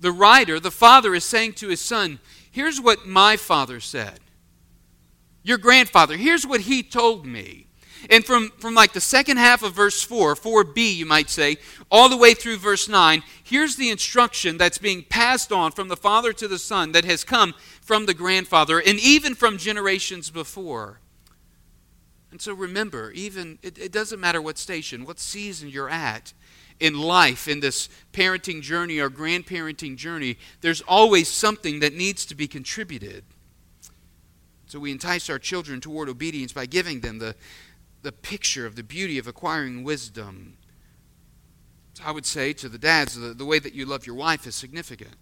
the 0.00 0.12
writer, 0.12 0.60
the 0.60 0.70
father, 0.70 1.14
is 1.14 1.24
saying 1.24 1.54
to 1.54 1.68
his 1.68 1.80
son, 1.80 2.20
Here's 2.50 2.80
what 2.80 3.06
my 3.06 3.36
father 3.36 3.80
said. 3.80 4.20
Your 5.42 5.58
grandfather, 5.58 6.16
here's 6.16 6.46
what 6.46 6.62
he 6.62 6.82
told 6.82 7.26
me. 7.26 7.66
And 8.10 8.24
from, 8.24 8.50
from 8.58 8.74
like 8.74 8.92
the 8.92 9.00
second 9.00 9.38
half 9.38 9.62
of 9.62 9.74
verse 9.74 10.02
4, 10.02 10.34
4b, 10.34 10.94
you 10.94 11.06
might 11.06 11.30
say, 11.30 11.56
all 11.90 12.08
the 12.08 12.16
way 12.16 12.34
through 12.34 12.58
verse 12.58 12.88
9, 12.88 13.22
here's 13.42 13.76
the 13.76 13.90
instruction 13.90 14.58
that's 14.58 14.78
being 14.78 15.02
passed 15.02 15.52
on 15.52 15.72
from 15.72 15.88
the 15.88 15.96
father 15.96 16.32
to 16.34 16.48
the 16.48 16.58
son 16.58 16.92
that 16.92 17.04
has 17.04 17.24
come 17.24 17.54
from 17.80 18.06
the 18.06 18.14
grandfather 18.14 18.78
and 18.78 18.98
even 19.00 19.34
from 19.34 19.58
generations 19.58 20.30
before. 20.30 21.00
And 22.34 22.42
so 22.42 22.52
remember, 22.52 23.12
even 23.12 23.60
it, 23.62 23.78
it 23.78 23.92
doesn't 23.92 24.18
matter 24.18 24.42
what 24.42 24.58
station, 24.58 25.04
what 25.04 25.20
season 25.20 25.68
you're 25.68 25.88
at 25.88 26.32
in 26.80 27.00
life, 27.00 27.46
in 27.46 27.60
this 27.60 27.88
parenting 28.12 28.60
journey 28.60 28.98
or 28.98 29.08
grandparenting 29.08 29.96
journey, 29.96 30.36
there's 30.60 30.80
always 30.80 31.28
something 31.28 31.78
that 31.78 31.94
needs 31.94 32.26
to 32.26 32.34
be 32.34 32.48
contributed. 32.48 33.22
So 34.66 34.80
we 34.80 34.90
entice 34.90 35.30
our 35.30 35.38
children 35.38 35.80
toward 35.80 36.08
obedience 36.08 36.52
by 36.52 36.66
giving 36.66 37.02
them 37.02 37.20
the, 37.20 37.36
the 38.02 38.10
picture 38.10 38.66
of 38.66 38.74
the 38.74 38.82
beauty 38.82 39.16
of 39.16 39.28
acquiring 39.28 39.84
wisdom. 39.84 40.56
So 41.92 42.02
I 42.04 42.10
would 42.10 42.26
say 42.26 42.52
to 42.54 42.68
the 42.68 42.78
dads, 42.78 43.14
the, 43.14 43.32
the 43.32 43.44
way 43.44 43.60
that 43.60 43.74
you 43.74 43.86
love 43.86 44.08
your 44.08 44.16
wife 44.16 44.44
is 44.44 44.56
significant. 44.56 45.14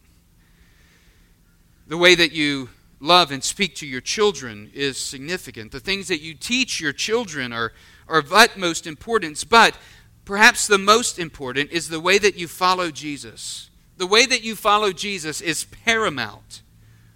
The 1.86 1.98
way 1.98 2.14
that 2.14 2.32
you 2.32 2.70
love 3.02 3.32
and 3.32 3.42
speak 3.42 3.74
to 3.74 3.86
your 3.86 4.00
children 4.00 4.70
is 4.72 4.96
significant. 4.96 5.72
The 5.72 5.80
things 5.80 6.08
that 6.08 6.22
you 6.22 6.34
teach 6.34 6.80
your 6.80 6.92
children 6.92 7.52
are, 7.52 7.72
are 8.08 8.20
of 8.20 8.32
utmost 8.32 8.86
importance, 8.86 9.42
but 9.42 9.76
perhaps 10.24 10.68
the 10.68 10.78
most 10.78 11.18
important 11.18 11.72
is 11.72 11.88
the 11.88 12.00
way 12.00 12.18
that 12.18 12.36
you 12.36 12.46
follow 12.46 12.90
Jesus. 12.90 13.70
The 13.98 14.06
way 14.06 14.24
that 14.24 14.44
you 14.44 14.54
follow 14.54 14.92
Jesus 14.92 15.40
is 15.40 15.64
paramount. 15.64 16.62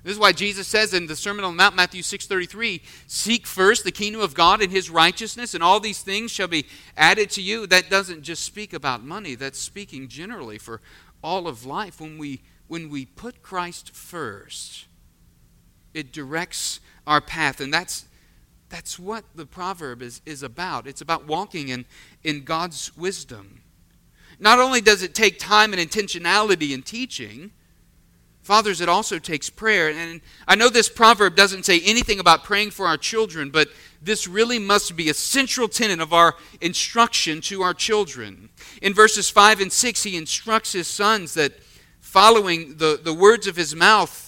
This 0.02 0.14
is 0.14 0.18
why 0.20 0.32
Jesus 0.32 0.68
says 0.68 0.92
in 0.92 1.06
the 1.06 1.16
Sermon 1.16 1.44
on 1.44 1.56
the 1.56 1.62
Mount, 1.62 1.74
Matthew 1.74 2.02
6.33, 2.02 2.80
Seek 3.06 3.46
first 3.46 3.84
the 3.84 3.92
kingdom 3.92 4.20
of 4.20 4.34
God 4.34 4.62
and 4.62 4.70
his 4.70 4.90
righteousness, 4.90 5.54
and 5.54 5.62
all 5.62 5.80
these 5.80 6.02
things 6.02 6.30
shall 6.30 6.48
be 6.48 6.66
added 6.96 7.30
to 7.30 7.42
you. 7.42 7.66
That 7.66 7.90
doesn't 7.90 8.22
just 8.22 8.44
speak 8.44 8.72
about 8.72 9.02
money, 9.02 9.34
that's 9.34 9.58
speaking 9.58 10.06
generally 10.08 10.58
for 10.58 10.80
all 11.22 11.48
of 11.48 11.64
life. 11.64 12.00
When 12.00 12.18
we, 12.18 12.42
when 12.68 12.88
we 12.88 13.04
put 13.04 13.42
Christ 13.42 13.94
first, 13.96 14.86
it 15.96 16.12
directs 16.12 16.80
our 17.06 17.20
path, 17.20 17.60
and 17.60 17.72
that's, 17.72 18.06
that's 18.68 18.98
what 18.98 19.24
the 19.34 19.46
proverb 19.46 20.02
is, 20.02 20.20
is 20.26 20.42
about. 20.42 20.86
It's 20.86 21.00
about 21.00 21.26
walking 21.26 21.68
in, 21.68 21.86
in 22.22 22.44
God's 22.44 22.96
wisdom. 22.96 23.62
Not 24.38 24.58
only 24.58 24.80
does 24.80 25.02
it 25.02 25.14
take 25.14 25.38
time 25.38 25.72
and 25.72 25.80
intentionality 25.80 26.72
in 26.72 26.82
teaching, 26.82 27.52
Fathers, 28.46 28.80
it 28.80 28.88
also 28.88 29.18
takes 29.18 29.50
prayer. 29.50 29.90
And 29.90 30.20
I 30.46 30.54
know 30.54 30.68
this 30.68 30.88
proverb 30.88 31.34
doesn't 31.34 31.66
say 31.66 31.80
anything 31.80 32.20
about 32.20 32.44
praying 32.44 32.70
for 32.70 32.86
our 32.86 32.96
children, 32.96 33.50
but 33.50 33.66
this 34.00 34.28
really 34.28 34.60
must 34.60 34.94
be 34.94 35.08
a 35.08 35.14
central 35.14 35.66
tenet 35.66 35.98
of 35.98 36.12
our 36.12 36.36
instruction 36.60 37.40
to 37.40 37.62
our 37.62 37.74
children. 37.74 38.50
In 38.80 38.94
verses 38.94 39.28
5 39.28 39.62
and 39.62 39.72
6, 39.72 40.04
he 40.04 40.16
instructs 40.16 40.74
his 40.74 40.86
sons 40.86 41.34
that 41.34 41.54
following 41.98 42.76
the, 42.76 43.00
the 43.02 43.12
words 43.12 43.48
of 43.48 43.56
his 43.56 43.74
mouth 43.74 44.25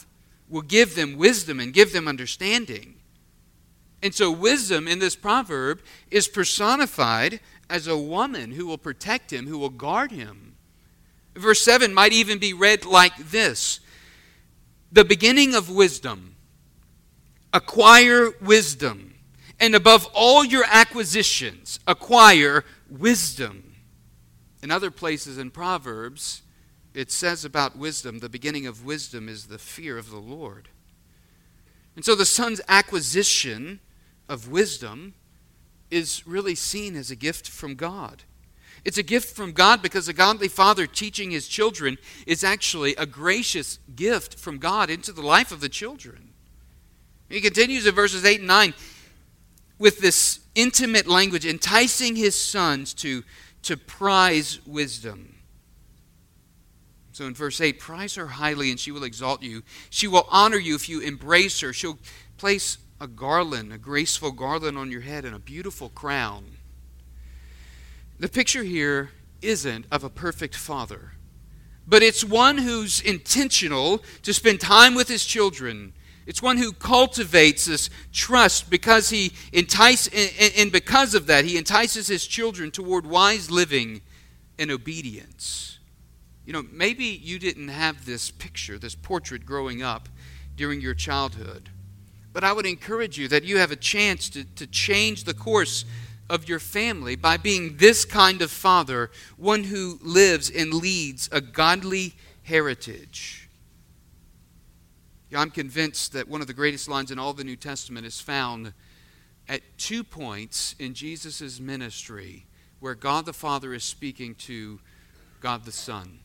will 0.48 0.62
give 0.62 0.94
them 0.94 1.16
wisdom 1.16 1.60
and 1.60 1.72
give 1.72 1.92
them 1.92 2.08
understanding. 2.08 2.94
And 4.02 4.14
so, 4.14 4.30
wisdom 4.30 4.86
in 4.86 4.98
this 5.00 5.16
proverb 5.16 5.80
is 6.10 6.28
personified 6.28 7.40
as 7.68 7.86
a 7.86 7.98
woman 7.98 8.52
who 8.52 8.66
will 8.66 8.78
protect 8.78 9.32
him, 9.32 9.46
who 9.46 9.58
will 9.58 9.70
guard 9.70 10.12
him. 10.12 10.54
Verse 11.34 11.62
7 11.62 11.92
might 11.92 12.12
even 12.12 12.38
be 12.38 12.52
read 12.52 12.84
like 12.84 13.16
this 13.16 13.80
the 14.90 15.04
beginning 15.04 15.54
of 15.54 15.68
wisdom. 15.68 16.36
Acquire 17.52 18.30
wisdom. 18.40 19.14
And 19.60 19.74
above 19.74 20.08
all 20.14 20.44
your 20.44 20.64
acquisitions, 20.66 21.80
acquire 21.86 22.64
wisdom. 22.88 23.74
In 24.62 24.70
other 24.70 24.90
places 24.90 25.36
in 25.38 25.50
Proverbs, 25.50 26.42
it 26.98 27.12
says 27.12 27.44
about 27.44 27.78
wisdom 27.78 28.18
the 28.18 28.28
beginning 28.28 28.66
of 28.66 28.84
wisdom 28.84 29.28
is 29.28 29.46
the 29.46 29.58
fear 29.58 29.96
of 29.96 30.10
the 30.10 30.18
Lord. 30.18 30.68
And 31.94 32.04
so 32.04 32.16
the 32.16 32.26
son's 32.26 32.60
acquisition 32.66 33.78
of 34.28 34.50
wisdom 34.50 35.14
is 35.92 36.26
really 36.26 36.56
seen 36.56 36.96
as 36.96 37.12
a 37.12 37.16
gift 37.16 37.48
from 37.48 37.76
God. 37.76 38.24
It's 38.84 38.98
a 38.98 39.04
gift 39.04 39.36
from 39.36 39.52
God 39.52 39.80
because 39.80 40.08
a 40.08 40.12
godly 40.12 40.48
father 40.48 40.88
teaching 40.88 41.30
his 41.30 41.46
children 41.46 41.98
is 42.26 42.42
actually 42.42 42.96
a 42.96 43.06
gracious 43.06 43.78
gift 43.94 44.36
from 44.36 44.58
God 44.58 44.90
into 44.90 45.12
the 45.12 45.22
life 45.22 45.52
of 45.52 45.60
the 45.60 45.68
children. 45.68 46.30
He 47.28 47.40
continues 47.40 47.86
in 47.86 47.94
verses 47.94 48.24
8 48.24 48.40
and 48.40 48.48
9 48.48 48.74
with 49.78 50.00
this 50.00 50.40
intimate 50.56 51.06
language, 51.06 51.46
enticing 51.46 52.16
his 52.16 52.34
sons 52.34 52.92
to, 52.94 53.22
to 53.62 53.76
prize 53.76 54.58
wisdom. 54.66 55.37
So 57.18 57.26
in 57.26 57.34
verse 57.34 57.60
8, 57.60 57.80
prize 57.80 58.14
her 58.14 58.28
highly 58.28 58.70
and 58.70 58.78
she 58.78 58.92
will 58.92 59.02
exalt 59.02 59.42
you. 59.42 59.64
She 59.90 60.06
will 60.06 60.28
honor 60.30 60.56
you 60.56 60.76
if 60.76 60.88
you 60.88 61.00
embrace 61.00 61.58
her. 61.62 61.72
She'll 61.72 61.98
place 62.36 62.78
a 63.00 63.08
garland, 63.08 63.72
a 63.72 63.76
graceful 63.76 64.30
garland 64.30 64.78
on 64.78 64.92
your 64.92 65.00
head, 65.00 65.24
and 65.24 65.34
a 65.34 65.40
beautiful 65.40 65.88
crown. 65.88 66.44
The 68.20 68.28
picture 68.28 68.62
here 68.62 69.10
isn't 69.42 69.86
of 69.90 70.04
a 70.04 70.08
perfect 70.08 70.54
father, 70.54 71.14
but 71.88 72.04
it's 72.04 72.22
one 72.22 72.58
who's 72.58 73.00
intentional 73.00 74.00
to 74.22 74.32
spend 74.32 74.60
time 74.60 74.94
with 74.94 75.08
his 75.08 75.24
children. 75.24 75.94
It's 76.24 76.40
one 76.40 76.58
who 76.58 76.72
cultivates 76.72 77.64
this 77.64 77.90
trust 78.12 78.70
because 78.70 79.10
he 79.10 79.32
entice 79.52 80.06
and 80.56 80.70
because 80.70 81.16
of 81.16 81.26
that 81.26 81.44
he 81.44 81.58
entices 81.58 82.06
his 82.06 82.28
children 82.28 82.70
toward 82.70 83.04
wise 83.04 83.50
living 83.50 84.02
and 84.56 84.70
obedience. 84.70 85.77
You 86.48 86.54
know, 86.54 86.64
maybe 86.72 87.04
you 87.04 87.38
didn't 87.38 87.68
have 87.68 88.06
this 88.06 88.30
picture, 88.30 88.78
this 88.78 88.94
portrait 88.94 89.44
growing 89.44 89.82
up 89.82 90.08
during 90.56 90.80
your 90.80 90.94
childhood. 90.94 91.68
But 92.32 92.42
I 92.42 92.54
would 92.54 92.64
encourage 92.64 93.18
you 93.18 93.28
that 93.28 93.44
you 93.44 93.58
have 93.58 93.70
a 93.70 93.76
chance 93.76 94.30
to, 94.30 94.44
to 94.44 94.66
change 94.66 95.24
the 95.24 95.34
course 95.34 95.84
of 96.30 96.48
your 96.48 96.58
family 96.58 97.16
by 97.16 97.36
being 97.36 97.76
this 97.76 98.06
kind 98.06 98.40
of 98.40 98.50
father, 98.50 99.10
one 99.36 99.64
who 99.64 99.98
lives 100.00 100.48
and 100.48 100.72
leads 100.72 101.28
a 101.32 101.42
godly 101.42 102.14
heritage. 102.44 103.50
I'm 105.36 105.50
convinced 105.50 106.14
that 106.14 106.28
one 106.28 106.40
of 106.40 106.46
the 106.46 106.54
greatest 106.54 106.88
lines 106.88 107.10
in 107.10 107.18
all 107.18 107.34
the 107.34 107.44
New 107.44 107.56
Testament 107.56 108.06
is 108.06 108.22
found 108.22 108.72
at 109.50 109.60
two 109.76 110.02
points 110.02 110.74
in 110.78 110.94
Jesus' 110.94 111.60
ministry 111.60 112.46
where 112.80 112.94
God 112.94 113.26
the 113.26 113.34
Father 113.34 113.74
is 113.74 113.84
speaking 113.84 114.34
to 114.36 114.80
God 115.42 115.66
the 115.66 115.72
Son. 115.72 116.20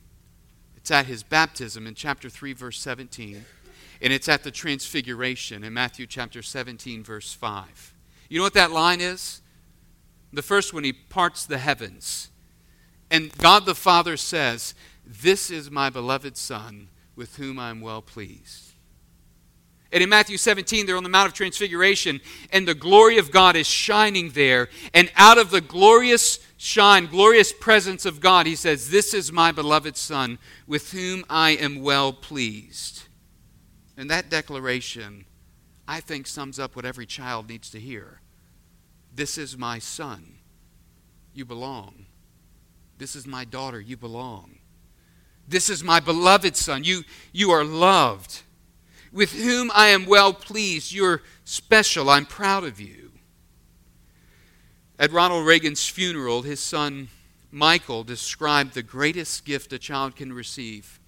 It's 0.84 0.92
at 0.92 1.06
his 1.06 1.24
baptism 1.24 1.88
in 1.88 1.96
chapter 1.96 2.30
3, 2.30 2.52
verse 2.52 2.78
17, 2.78 3.46
and 4.02 4.12
it's 4.12 4.28
at 4.28 4.44
the 4.44 4.52
transfiguration 4.52 5.64
in 5.64 5.74
Matthew 5.74 6.06
chapter 6.06 6.42
17, 6.42 7.06
verse 7.06 7.32
5. 7.32 7.94
You 8.28 8.40
know 8.40 8.44
what 8.44 8.54
that 8.56 8.70
line 8.70 9.00
is? 9.00 9.40
The 10.34 10.42
first 10.42 10.74
one, 10.74 10.84
he 10.84 10.92
parts 10.92 11.46
the 11.46 11.58
heavens. 11.58 12.32
And 13.10 13.32
God 13.38 13.66
the 13.66 13.76
Father 13.76 14.18
says, 14.18 14.76
This 15.08 15.50
is 15.50 15.72
my 15.72 15.90
beloved 15.90 16.36
Son, 16.36 16.90
with 17.16 17.38
whom 17.38 17.60
I 17.60 17.70
am 17.70 17.80
well 17.80 18.02
pleased. 18.02 18.74
And 19.94 20.04
in 20.04 20.10
Matthew 20.10 20.38
17, 20.38 20.86
they're 20.86 20.98
on 20.98 21.04
the 21.04 21.10
Mount 21.10 21.28
of 21.28 21.34
Transfiguration, 21.34 22.20
and 22.52 22.68
the 22.68 22.76
glory 22.76 23.20
of 23.20 23.32
God 23.32 23.56
is 23.56 23.68
shining 23.68 24.32
there. 24.32 24.68
And 24.94 25.10
out 25.16 25.38
of 25.38 25.50
the 25.50 25.62
glorious 25.62 26.40
shine, 26.64 27.08
glorious 27.08 27.52
presence 27.52 28.06
of 28.06 28.22
God, 28.22 28.46
he 28.46 28.56
says, 28.56 28.90
This 28.90 29.14
is 29.14 29.34
my 29.34 29.52
beloved 29.52 29.98
Son, 29.98 30.40
with 30.66 30.92
whom 30.92 31.26
I 31.30 31.52
am 31.52 31.82
well 31.82 32.14
pleased. 32.14 33.04
And 33.98 34.10
that 34.10 34.30
declaration, 34.30 35.26
I 35.88 36.00
think, 36.00 36.26
sums 36.26 36.60
up 36.60 36.76
what 36.76 36.86
every 36.86 37.06
child 37.06 37.50
needs 37.50 37.70
to 37.72 37.80
hear. 37.80 38.22
This 39.14 39.38
is 39.38 39.58
my 39.58 39.78
son. 39.78 40.40
You 41.34 41.46
belong. 41.46 42.06
This 42.98 43.16
is 43.16 43.28
my 43.28 43.44
daughter. 43.44 43.82
You 43.82 43.98
belong. 43.98 44.60
This 45.48 45.70
is 45.70 45.84
my 45.84 46.00
beloved 46.00 46.56
son. 46.56 46.86
You, 46.86 47.04
you 47.34 47.52
are 47.52 47.66
loved. 47.66 48.42
With 49.12 49.34
whom 49.34 49.70
I 49.76 49.90
am 49.90 50.06
well 50.06 50.34
pleased. 50.34 50.94
You're 50.94 51.22
special. 51.44 52.10
I'm 52.10 52.26
proud 52.26 52.64
of 52.64 52.80
you. 52.80 53.03
At 55.00 55.12
Ronald 55.12 55.46
Reagan's 55.46 55.88
funeral, 55.88 56.44
his 56.44 56.60
son 56.60 57.10
Michael 57.52 58.04
described 58.04 58.74
the 58.74 58.84
greatest 58.84 59.46
gift 59.46 59.74
a 59.74 59.80
child 59.80 60.16
can 60.16 60.34
receive. 60.34 61.00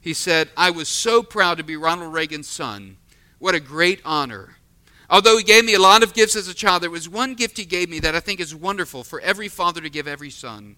He 0.00 0.12
said, 0.12 0.50
I 0.56 0.70
was 0.70 0.88
so 0.88 1.22
proud 1.22 1.56
to 1.58 1.64
be 1.64 1.76
Ronald 1.76 2.12
Reagan's 2.12 2.48
son. 2.48 2.98
What 3.38 3.54
a 3.54 3.60
great 3.60 4.00
honor. 4.04 4.56
Although 5.08 5.38
he 5.38 5.44
gave 5.44 5.64
me 5.64 5.74
a 5.74 5.80
lot 5.80 6.02
of 6.02 6.14
gifts 6.14 6.36
as 6.36 6.48
a 6.48 6.54
child, 6.54 6.82
there 6.82 6.90
was 6.90 7.08
one 7.08 7.34
gift 7.34 7.56
he 7.56 7.64
gave 7.64 7.88
me 7.88 8.00
that 8.00 8.14
I 8.14 8.20
think 8.20 8.40
is 8.40 8.54
wonderful 8.54 9.04
for 9.04 9.20
every 9.20 9.48
father 9.48 9.80
to 9.80 9.90
give 9.90 10.08
every 10.08 10.30
son. 10.30 10.76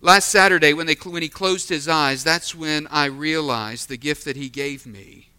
Last 0.00 0.28
Saturday, 0.28 0.72
when, 0.72 0.86
they, 0.86 0.94
when 0.94 1.22
he 1.22 1.28
closed 1.28 1.68
his 1.68 1.88
eyes, 1.88 2.24
that's 2.24 2.54
when 2.54 2.86
I 2.88 3.06
realized 3.06 3.88
the 3.88 3.96
gift 3.96 4.24
that 4.24 4.36
he 4.36 4.48
gave 4.48 4.86
me. 4.86 5.30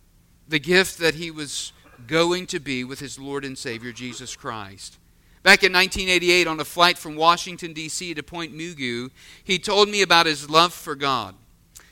The 0.48 0.60
gift 0.60 1.00
that 1.00 1.16
he 1.16 1.32
was 1.32 1.74
going 2.08 2.48
to 2.48 2.60
be 2.60 2.84
with 2.84 3.00
his 3.00 3.18
Lord 3.18 3.44
and 3.44 3.58
Savior, 3.58 3.92
Jesus 3.92 4.36
Christ. 4.36 4.98
Back 5.44 5.64
in 5.64 5.74
1988, 5.74 6.46
on 6.46 6.60
a 6.60 6.66
flight 6.66 7.00
from 7.00 7.16
Washington, 7.16 7.74
D.C. 7.74 8.14
to 8.14 8.22
Point 8.22 8.56
Mugu, 8.56 9.10
he 9.44 9.58
told 9.58 9.90
me 9.90 10.04
about 10.04 10.28
his 10.28 10.50
love 10.50 10.72
for 10.72 10.94
God, 10.94 11.34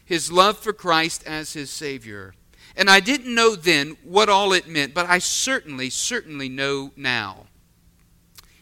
his 0.05 0.31
love 0.31 0.57
for 0.59 0.71
Christ 0.71 1.23
as 1.25 1.53
his 1.53 1.71
Savior. 1.71 2.35
And 2.75 2.89
I 2.89 2.99
didn't 2.99 3.33
know 3.33 3.55
then 3.55 3.97
what 4.03 4.29
all 4.29 4.53
it 4.53 4.67
meant, 4.67 4.93
but 4.93 5.09
I 5.09 5.17
certainly, 5.17 5.89
certainly 5.89 6.47
know 6.47 6.91
now. 6.95 7.47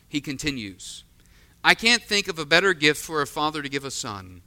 He 0.08 0.22
continues 0.22 1.03
I 1.63 1.75
can't 1.75 2.01
think 2.01 2.29
of 2.29 2.39
a 2.39 2.46
better 2.46 2.74
gift 2.74 3.03
for 3.03 3.22
a 3.22 3.27
father 3.27 3.62
to 3.62 3.67
give 3.67 3.84
a 3.84 3.91
son. 3.91 4.41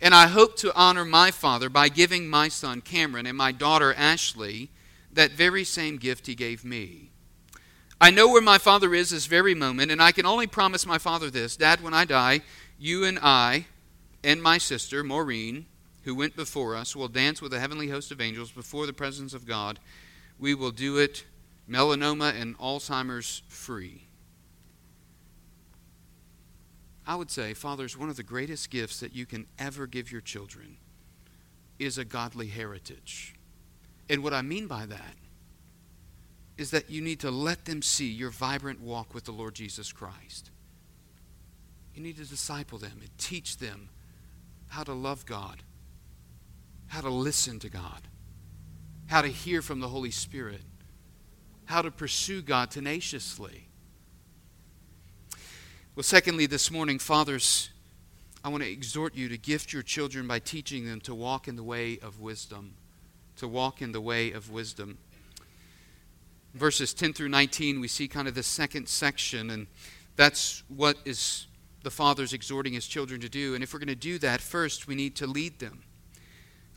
And 0.00 0.14
I 0.14 0.26
hope 0.26 0.56
to 0.56 0.74
honor 0.74 1.04
my 1.04 1.30
father 1.30 1.68
by 1.68 1.88
giving 1.88 2.28
my 2.28 2.48
son 2.48 2.80
Cameron 2.80 3.26
and 3.26 3.36
my 3.36 3.52
daughter 3.52 3.92
Ashley 3.94 4.70
that 5.12 5.32
very 5.32 5.64
same 5.64 5.98
gift 5.98 6.26
he 6.26 6.34
gave 6.34 6.64
me. 6.64 7.11
I 8.02 8.10
know 8.10 8.26
where 8.26 8.42
my 8.42 8.58
father 8.58 8.92
is 8.94 9.10
this 9.10 9.26
very 9.26 9.54
moment, 9.54 9.92
and 9.92 10.02
I 10.02 10.10
can 10.10 10.26
only 10.26 10.48
promise 10.48 10.84
my 10.84 10.98
father 10.98 11.30
this 11.30 11.56
Dad, 11.56 11.80
when 11.80 11.94
I 11.94 12.04
die, 12.04 12.40
you 12.76 13.04
and 13.04 13.16
I 13.22 13.66
and 14.24 14.42
my 14.42 14.58
sister, 14.58 15.04
Maureen, 15.04 15.66
who 16.02 16.16
went 16.16 16.34
before 16.34 16.74
us, 16.74 16.96
will 16.96 17.06
dance 17.06 17.40
with 17.40 17.54
a 17.54 17.60
heavenly 17.60 17.90
host 17.90 18.10
of 18.10 18.20
angels 18.20 18.50
before 18.50 18.86
the 18.86 18.92
presence 18.92 19.34
of 19.34 19.46
God. 19.46 19.78
We 20.36 20.52
will 20.52 20.72
do 20.72 20.98
it 20.98 21.24
melanoma 21.70 22.34
and 22.34 22.58
Alzheimer's 22.58 23.42
free. 23.46 24.02
I 27.06 27.14
would 27.14 27.30
say, 27.30 27.54
fathers, 27.54 27.96
one 27.96 28.08
of 28.08 28.16
the 28.16 28.24
greatest 28.24 28.68
gifts 28.68 28.98
that 28.98 29.14
you 29.14 29.26
can 29.26 29.46
ever 29.60 29.86
give 29.86 30.10
your 30.10 30.20
children 30.20 30.76
is 31.78 31.98
a 31.98 32.04
godly 32.04 32.48
heritage. 32.48 33.36
And 34.10 34.24
what 34.24 34.34
I 34.34 34.42
mean 34.42 34.66
by 34.66 34.86
that 34.86 35.14
is 36.62 36.70
that 36.70 36.88
you 36.88 37.02
need 37.02 37.18
to 37.18 37.30
let 37.30 37.64
them 37.64 37.82
see 37.82 38.08
your 38.08 38.30
vibrant 38.30 38.80
walk 38.80 39.12
with 39.12 39.24
the 39.24 39.32
Lord 39.32 39.52
Jesus 39.52 39.92
Christ. 39.92 40.50
You 41.92 42.00
need 42.00 42.16
to 42.18 42.24
disciple 42.24 42.78
them 42.78 42.98
and 43.00 43.10
teach 43.18 43.58
them 43.58 43.88
how 44.68 44.84
to 44.84 44.92
love 44.92 45.26
God, 45.26 45.64
how 46.86 47.00
to 47.00 47.10
listen 47.10 47.58
to 47.58 47.68
God, 47.68 48.02
how 49.08 49.22
to 49.22 49.28
hear 49.28 49.60
from 49.60 49.80
the 49.80 49.88
Holy 49.88 50.12
Spirit, 50.12 50.62
how 51.64 51.82
to 51.82 51.90
pursue 51.90 52.42
God 52.42 52.70
tenaciously. 52.70 53.66
Well, 55.96 56.04
secondly, 56.04 56.46
this 56.46 56.70
morning, 56.70 57.00
fathers, 57.00 57.70
I 58.44 58.50
want 58.50 58.62
to 58.62 58.70
exhort 58.70 59.16
you 59.16 59.28
to 59.28 59.36
gift 59.36 59.72
your 59.72 59.82
children 59.82 60.28
by 60.28 60.38
teaching 60.38 60.86
them 60.86 61.00
to 61.00 61.14
walk 61.14 61.48
in 61.48 61.56
the 61.56 61.64
way 61.64 61.98
of 62.00 62.20
wisdom. 62.20 62.74
To 63.38 63.48
walk 63.48 63.82
in 63.82 63.90
the 63.90 64.00
way 64.00 64.30
of 64.30 64.48
wisdom 64.48 64.98
verses 66.54 66.92
10 66.94 67.12
through 67.12 67.28
19, 67.28 67.80
we 67.80 67.88
see 67.88 68.08
kind 68.08 68.28
of 68.28 68.34
the 68.34 68.42
second 68.42 68.88
section, 68.88 69.50
and 69.50 69.66
that's 70.16 70.62
what 70.68 70.96
is 71.04 71.46
the 71.82 71.90
father's 71.90 72.32
exhorting 72.32 72.72
his 72.72 72.86
children 72.86 73.20
to 73.20 73.28
do. 73.28 73.54
And 73.54 73.62
if 73.62 73.72
we're 73.72 73.80
going 73.80 73.88
to 73.88 73.94
do 73.94 74.18
that, 74.18 74.40
first 74.40 74.86
we 74.86 74.94
need 74.94 75.16
to 75.16 75.26
lead 75.26 75.58
them. 75.58 75.82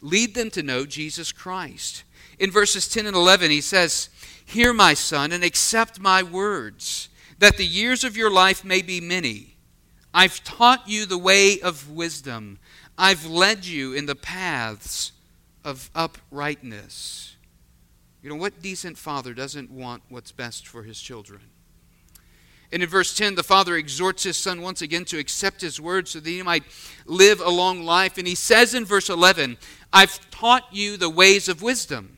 Lead 0.01 0.36
them 0.36 0.50
to 0.51 0.63
know 0.63 0.86
Jesus 0.86 1.32
Christ. 1.32 2.03
In 2.39 2.51
verses 2.51 2.88
10 2.88 3.05
and 3.05 3.15
11, 3.15 3.51
he 3.51 3.62
says, 3.62 4.10
Hear, 4.46 4.74
my 4.74 4.94
son, 4.94 5.32
and 5.32 5.44
accept 5.44 6.00
my 6.00 6.22
words, 6.22 7.10
that 7.39 7.58
the 7.58 7.65
years 7.65 8.03
of 8.03 8.17
your 8.17 8.29
life 8.29 8.63
may 8.63 8.82
be 8.82 9.01
many. 9.01 9.55
I've 10.13 10.44
taught 10.44 10.88
you 10.88 11.05
the 11.05 11.17
way 11.17 11.60
of 11.60 11.89
wisdom, 11.89 12.60
I've 12.98 13.25
led 13.25 13.65
you 13.65 13.94
in 13.94 14.05
the 14.05 14.15
paths 14.15 15.12
of 15.63 15.89
uprightness. 15.94 17.35
You 18.25 18.32
know, 18.32 18.38
what 18.38 18.60
decent 18.60 18.98
father 18.98 19.36
doesn't 19.36 19.70
want 19.70 20.01
what's 20.10 20.32
best 20.32 20.67
for 20.67 20.82
his 20.82 21.00
children? 21.00 21.41
And 22.72 22.81
in 22.81 22.90
verse 22.90 23.16
10, 23.16 23.35
the 23.35 23.44
father 23.44 23.75
exhorts 23.75 24.24
his 24.24 24.35
son 24.35 24.64
once 24.64 24.81
again 24.81 25.05
to 25.05 25.20
accept 25.20 25.61
his 25.61 25.79
word 25.79 26.07
so 26.07 26.20
that 26.20 26.27
he 26.27 26.42
might 26.42 26.64
live 27.05 27.40
a 27.40 27.51
long 27.51 27.83
life. 27.83 28.18
And 28.18 28.27
he 28.27 28.33
says 28.33 28.74
in 28.74 28.83
verse 28.83 29.11
11, 29.11 29.59
I've 29.94 30.27
taught 30.31 30.64
you 30.72 30.98
the 30.98 31.07
ways 31.07 31.48
of 31.48 31.61
wisdom. 31.61 32.18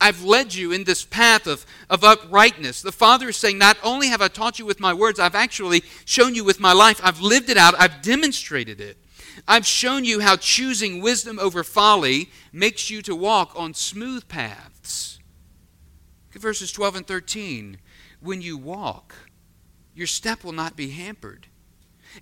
I've 0.00 0.22
led 0.22 0.54
you 0.54 0.70
in 0.70 0.84
this 0.84 1.04
path 1.04 1.48
of, 1.48 1.66
of 1.90 2.04
uprightness. 2.04 2.80
The 2.80 2.92
Father 2.92 3.30
is 3.30 3.36
saying, 3.36 3.58
Not 3.58 3.76
only 3.82 4.06
have 4.06 4.22
I 4.22 4.28
taught 4.28 4.60
you 4.60 4.66
with 4.66 4.78
my 4.78 4.94
words, 4.94 5.18
I've 5.18 5.34
actually 5.34 5.82
shown 6.04 6.36
you 6.36 6.44
with 6.44 6.60
my 6.60 6.72
life. 6.72 7.00
I've 7.02 7.20
lived 7.20 7.50
it 7.50 7.56
out, 7.56 7.74
I've 7.76 8.02
demonstrated 8.02 8.80
it. 8.80 8.96
I've 9.48 9.66
shown 9.66 10.04
you 10.04 10.20
how 10.20 10.36
choosing 10.36 11.00
wisdom 11.02 11.40
over 11.40 11.64
folly 11.64 12.30
makes 12.52 12.88
you 12.88 13.02
to 13.02 13.16
walk 13.16 13.52
on 13.56 13.74
smooth 13.74 14.28
paths 14.28 14.77
verses 16.38 16.72
12 16.72 16.96
and 16.96 17.06
13. 17.06 17.78
When 18.20 18.42
you 18.42 18.56
walk, 18.56 19.14
your 19.94 20.06
step 20.06 20.44
will 20.44 20.52
not 20.52 20.76
be 20.76 20.90
hampered. 20.90 21.46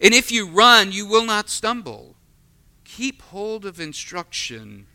And 0.00 0.12
if 0.12 0.30
you 0.32 0.48
run, 0.48 0.92
you 0.92 1.06
will 1.06 1.24
not 1.24 1.48
stumble. 1.48 2.16
Keep 2.84 3.22
hold 3.22 3.64
of 3.64 3.80
instruction. 3.80 4.86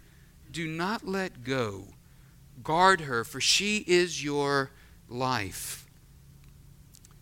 Do 0.51 0.67
not 0.67 1.07
let 1.07 1.43
go. 1.43 1.87
Guard 2.63 3.01
her, 3.01 3.23
for 3.23 3.39
she 3.39 3.83
is 3.87 4.23
your 4.23 4.71
life. 5.09 5.85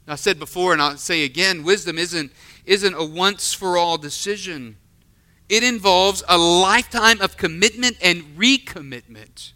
I 0.07 0.15
said 0.15 0.39
before, 0.39 0.73
and 0.73 0.81
I'll 0.81 0.97
say 0.97 1.23
again 1.23 1.63
wisdom 1.63 1.97
isn't, 1.99 2.31
isn't 2.65 2.93
a 2.95 3.05
once 3.05 3.53
for 3.53 3.77
all 3.77 3.97
decision, 3.97 4.77
it 5.47 5.63
involves 5.63 6.23
a 6.27 6.37
lifetime 6.37 7.21
of 7.21 7.37
commitment 7.37 7.97
and 8.01 8.23
recommitment. 8.37 9.53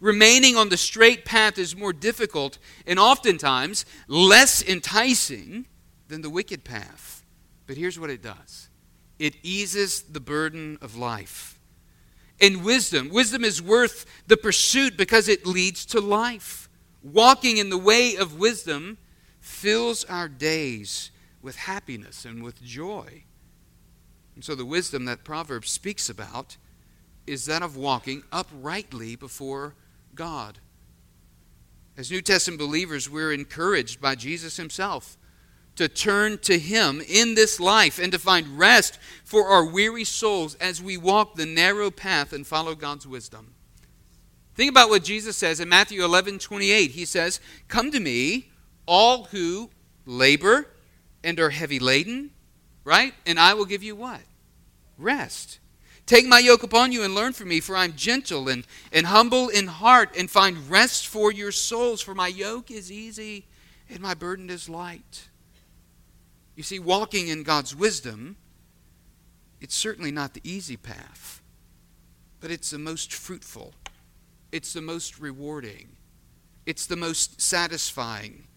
Remaining 0.00 0.56
on 0.56 0.70
the 0.70 0.78
straight 0.78 1.24
path 1.24 1.58
is 1.58 1.76
more 1.76 1.92
difficult 1.92 2.58
and 2.86 2.98
oftentimes 2.98 3.84
less 4.08 4.66
enticing 4.66 5.66
than 6.08 6.22
the 6.22 6.30
wicked 6.30 6.64
path. 6.64 7.24
But 7.66 7.76
here's 7.76 8.00
what 8.00 8.10
it 8.10 8.22
does 8.22 8.68
it 9.18 9.36
eases 9.42 10.02
the 10.02 10.20
burden 10.20 10.78
of 10.80 10.96
life. 10.96 11.58
And 12.40 12.64
wisdom, 12.64 13.10
wisdom 13.10 13.44
is 13.44 13.60
worth 13.60 14.06
the 14.26 14.38
pursuit 14.38 14.96
because 14.96 15.28
it 15.28 15.46
leads 15.46 15.84
to 15.86 16.00
life. 16.00 16.70
Walking 17.02 17.58
in 17.58 17.68
the 17.68 17.78
way 17.78 18.16
of 18.16 18.38
wisdom 18.38 18.96
fills 19.40 20.04
our 20.04 20.28
days 20.28 21.10
with 21.42 21.56
happiness 21.56 22.24
and 22.24 22.42
with 22.42 22.62
joy. 22.62 23.24
And 24.34 24.42
so 24.42 24.54
the 24.54 24.64
wisdom 24.64 25.04
that 25.04 25.22
Proverbs 25.22 25.70
speaks 25.70 26.08
about 26.08 26.56
is 27.26 27.44
that 27.44 27.62
of 27.62 27.76
walking 27.76 28.22
uprightly 28.32 29.16
before 29.16 29.74
God. 30.14 30.58
As 31.96 32.10
New 32.10 32.22
Testament 32.22 32.58
believers, 32.58 33.10
we're 33.10 33.32
encouraged 33.32 34.00
by 34.00 34.14
Jesus 34.14 34.56
himself 34.56 35.16
to 35.76 35.88
turn 35.88 36.36
to 36.38 36.58
Him 36.58 37.00
in 37.08 37.34
this 37.34 37.58
life 37.58 37.98
and 37.98 38.12
to 38.12 38.18
find 38.18 38.58
rest 38.58 38.98
for 39.24 39.48
our 39.48 39.64
weary 39.64 40.04
souls 40.04 40.54
as 40.56 40.82
we 40.82 40.96
walk 40.96 41.34
the 41.36 41.46
narrow 41.46 41.90
path 41.90 42.32
and 42.32 42.46
follow 42.46 42.74
God's 42.74 43.06
wisdom. 43.06 43.54
Think 44.54 44.70
about 44.70 44.90
what 44.90 45.04
Jesus 45.04 45.38
says 45.38 45.58
in 45.58 45.70
Matthew 45.70 46.04
11 46.04 46.38
28. 46.38 46.90
He 46.90 47.04
says, 47.06 47.40
Come 47.68 47.90
to 47.92 48.00
me, 48.00 48.50
all 48.84 49.24
who 49.24 49.70
labor 50.04 50.66
and 51.24 51.40
are 51.40 51.50
heavy 51.50 51.78
laden, 51.78 52.30
right? 52.84 53.14
And 53.24 53.38
I 53.38 53.54
will 53.54 53.64
give 53.64 53.82
you 53.82 53.96
what? 53.96 54.20
Rest. 54.98 55.60
Take 56.10 56.26
my 56.26 56.40
yoke 56.40 56.64
upon 56.64 56.90
you 56.90 57.04
and 57.04 57.14
learn 57.14 57.34
from 57.34 57.50
me, 57.50 57.60
for 57.60 57.76
I 57.76 57.84
am 57.84 57.94
gentle 57.94 58.48
and, 58.48 58.66
and 58.92 59.06
humble 59.06 59.48
in 59.48 59.68
heart, 59.68 60.16
and 60.18 60.28
find 60.28 60.68
rest 60.68 61.06
for 61.06 61.30
your 61.30 61.52
souls. 61.52 62.00
For 62.00 62.16
my 62.16 62.26
yoke 62.26 62.72
is 62.72 62.90
easy 62.90 63.46
and 63.88 64.00
my 64.00 64.14
burden 64.14 64.50
is 64.50 64.68
light. 64.68 65.28
You 66.56 66.64
see, 66.64 66.80
walking 66.80 67.28
in 67.28 67.44
God's 67.44 67.76
wisdom, 67.76 68.34
it's 69.60 69.76
certainly 69.76 70.10
not 70.10 70.34
the 70.34 70.40
easy 70.42 70.76
path, 70.76 71.42
but 72.40 72.50
it's 72.50 72.70
the 72.70 72.78
most 72.78 73.12
fruitful, 73.12 73.74
it's 74.50 74.72
the 74.72 74.82
most 74.82 75.20
rewarding, 75.20 75.90
it's 76.66 76.86
the 76.86 76.96
most 76.96 77.40
satisfying, 77.40 78.48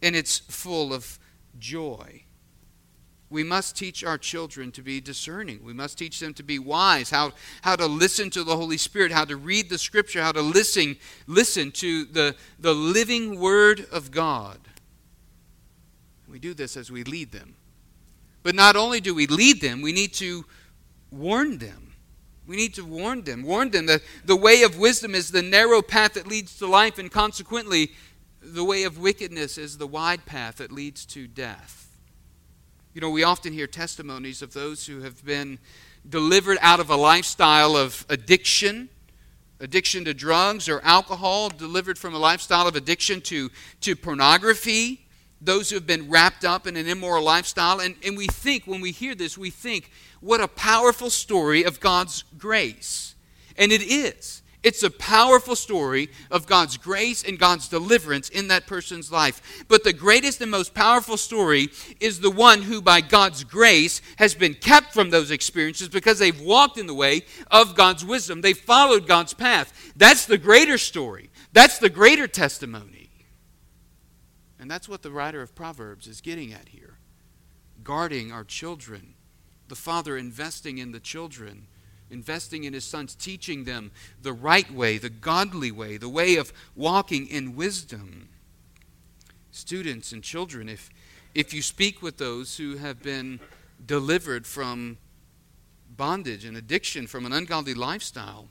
and 0.00 0.16
it's 0.16 0.38
full 0.38 0.94
of 0.94 1.18
joy 1.58 2.24
we 3.32 3.42
must 3.42 3.76
teach 3.76 4.04
our 4.04 4.18
children 4.18 4.70
to 4.72 4.82
be 4.82 5.00
discerning. 5.00 5.64
We 5.64 5.72
must 5.72 5.96
teach 5.96 6.20
them 6.20 6.34
to 6.34 6.42
be 6.42 6.58
wise, 6.58 7.10
how, 7.10 7.32
how 7.62 7.76
to 7.76 7.86
listen 7.86 8.28
to 8.30 8.44
the 8.44 8.56
Holy 8.56 8.76
Spirit, 8.76 9.10
how 9.10 9.24
to 9.24 9.36
read 9.36 9.70
the 9.70 9.78
Scripture, 9.78 10.22
how 10.22 10.32
to 10.32 10.42
listen, 10.42 10.96
listen 11.26 11.72
to 11.72 12.04
the, 12.04 12.36
the 12.60 12.74
living 12.74 13.40
Word 13.40 13.86
of 13.90 14.10
God. 14.10 14.58
We 16.28 16.38
do 16.38 16.52
this 16.52 16.76
as 16.76 16.90
we 16.90 17.04
lead 17.04 17.32
them. 17.32 17.54
But 18.42 18.54
not 18.54 18.76
only 18.76 19.00
do 19.00 19.14
we 19.14 19.26
lead 19.26 19.62
them, 19.62 19.80
we 19.80 19.92
need 19.92 20.12
to 20.14 20.44
warn 21.10 21.58
them. 21.58 21.94
We 22.46 22.56
need 22.56 22.74
to 22.74 22.84
warn 22.84 23.22
them. 23.22 23.44
Warn 23.44 23.70
them 23.70 23.86
that 23.86 24.02
the 24.24 24.36
way 24.36 24.62
of 24.62 24.78
wisdom 24.78 25.14
is 25.14 25.30
the 25.30 25.42
narrow 25.42 25.80
path 25.80 26.14
that 26.14 26.26
leads 26.26 26.58
to 26.58 26.66
life, 26.66 26.98
and 26.98 27.10
consequently, 27.10 27.92
the 28.42 28.64
way 28.64 28.82
of 28.82 28.98
wickedness 28.98 29.56
is 29.56 29.78
the 29.78 29.86
wide 29.86 30.26
path 30.26 30.56
that 30.56 30.72
leads 30.72 31.06
to 31.06 31.26
death. 31.26 31.81
You 32.94 33.00
know, 33.00 33.08
we 33.08 33.22
often 33.22 33.54
hear 33.54 33.66
testimonies 33.66 34.42
of 34.42 34.52
those 34.52 34.84
who 34.86 35.00
have 35.00 35.24
been 35.24 35.58
delivered 36.06 36.58
out 36.60 36.78
of 36.78 36.90
a 36.90 36.96
lifestyle 36.96 37.74
of 37.74 38.04
addiction, 38.10 38.90
addiction 39.60 40.04
to 40.04 40.12
drugs 40.12 40.68
or 40.68 40.78
alcohol, 40.82 41.48
delivered 41.48 41.96
from 41.96 42.14
a 42.14 42.18
lifestyle 42.18 42.68
of 42.68 42.76
addiction 42.76 43.22
to, 43.22 43.50
to 43.80 43.96
pornography, 43.96 45.06
those 45.40 45.70
who 45.70 45.76
have 45.76 45.86
been 45.86 46.10
wrapped 46.10 46.44
up 46.44 46.66
in 46.66 46.76
an 46.76 46.86
immoral 46.86 47.24
lifestyle. 47.24 47.80
And, 47.80 47.94
and 48.04 48.14
we 48.14 48.26
think, 48.26 48.66
when 48.66 48.82
we 48.82 48.90
hear 48.90 49.14
this, 49.14 49.38
we 49.38 49.48
think, 49.48 49.90
what 50.20 50.42
a 50.42 50.48
powerful 50.48 51.08
story 51.08 51.62
of 51.62 51.80
God's 51.80 52.24
grace. 52.36 53.14
And 53.56 53.72
it 53.72 53.80
is. 53.80 54.41
It's 54.62 54.82
a 54.82 54.90
powerful 54.90 55.56
story 55.56 56.08
of 56.30 56.46
God's 56.46 56.76
grace 56.76 57.24
and 57.24 57.38
God's 57.38 57.68
deliverance 57.68 58.28
in 58.28 58.48
that 58.48 58.66
person's 58.66 59.10
life. 59.10 59.64
But 59.66 59.82
the 59.82 59.92
greatest 59.92 60.40
and 60.40 60.50
most 60.50 60.72
powerful 60.72 61.16
story 61.16 61.68
is 61.98 62.20
the 62.20 62.30
one 62.30 62.62
who, 62.62 62.80
by 62.80 63.00
God's 63.00 63.42
grace, 63.42 64.00
has 64.16 64.34
been 64.34 64.54
kept 64.54 64.92
from 64.92 65.10
those 65.10 65.30
experiences 65.32 65.88
because 65.88 66.18
they've 66.18 66.40
walked 66.40 66.78
in 66.78 66.86
the 66.86 66.94
way 66.94 67.22
of 67.50 67.74
God's 67.74 68.04
wisdom. 68.04 68.40
They've 68.40 68.56
followed 68.56 69.08
God's 69.08 69.34
path. 69.34 69.92
That's 69.96 70.26
the 70.26 70.38
greater 70.38 70.78
story. 70.78 71.30
That's 71.52 71.78
the 71.78 71.90
greater 71.90 72.28
testimony. 72.28 73.10
And 74.60 74.70
that's 74.70 74.88
what 74.88 75.02
the 75.02 75.10
writer 75.10 75.42
of 75.42 75.56
Proverbs 75.56 76.06
is 76.06 76.20
getting 76.20 76.52
at 76.52 76.68
here 76.68 76.98
guarding 77.82 78.30
our 78.30 78.44
children, 78.44 79.14
the 79.68 79.74
father 79.74 80.16
investing 80.16 80.78
in 80.78 80.92
the 80.92 81.00
children 81.00 81.66
investing 82.12 82.64
in 82.64 82.72
his 82.72 82.84
sons, 82.84 83.14
teaching 83.14 83.64
them 83.64 83.90
the 84.22 84.32
right 84.32 84.70
way, 84.70 84.98
the 84.98 85.10
godly 85.10 85.72
way, 85.72 85.96
the 85.96 86.08
way 86.08 86.36
of 86.36 86.52
walking 86.76 87.26
in 87.26 87.56
wisdom. 87.56 88.28
Students 89.50 90.12
and 90.12 90.22
children, 90.22 90.68
if, 90.68 90.90
if 91.34 91.52
you 91.52 91.62
speak 91.62 92.02
with 92.02 92.18
those 92.18 92.56
who 92.56 92.76
have 92.76 93.02
been 93.02 93.40
delivered 93.84 94.46
from 94.46 94.98
bondage 95.96 96.44
and 96.44 96.56
addiction 96.56 97.06
from 97.06 97.26
an 97.26 97.32
ungodly 97.32 97.74
lifestyle, 97.74 98.48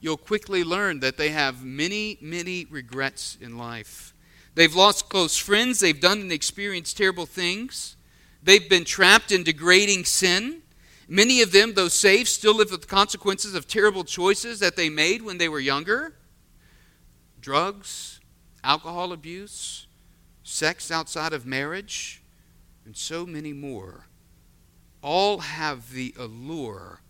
you'll 0.00 0.16
quickly 0.16 0.64
learn 0.64 1.00
that 1.00 1.16
they 1.16 1.30
have 1.30 1.64
many, 1.64 2.18
many 2.20 2.66
regrets 2.66 3.38
in 3.40 3.56
life. 3.56 4.12
They've 4.54 4.74
lost 4.74 5.08
close 5.08 5.36
friends, 5.36 5.80
they've 5.80 5.98
done 5.98 6.20
and 6.20 6.32
experienced 6.32 6.96
terrible 6.96 7.24
things, 7.26 7.96
they've 8.42 8.68
been 8.68 8.84
trapped 8.84 9.32
in 9.32 9.44
degrading 9.44 10.04
sin. 10.04 10.61
Many 11.08 11.42
of 11.42 11.52
them, 11.52 11.74
though 11.74 11.88
saved, 11.88 12.28
still 12.28 12.56
live 12.56 12.70
with 12.70 12.82
the 12.82 12.86
consequences 12.86 13.54
of 13.54 13.66
terrible 13.66 14.04
choices 14.04 14.60
that 14.60 14.76
they 14.76 14.88
made 14.88 15.22
when 15.22 15.38
they 15.38 15.48
were 15.48 15.60
younger 15.60 16.14
drugs, 17.40 18.20
alcohol 18.62 19.12
abuse, 19.12 19.88
sex 20.44 20.90
outside 20.90 21.32
of 21.32 21.44
marriage, 21.44 22.22
and 22.84 22.96
so 22.96 23.26
many 23.26 23.52
more. 23.52 24.06
All 25.02 25.38
have 25.38 25.92
the 25.92 26.14
allure 26.16 27.00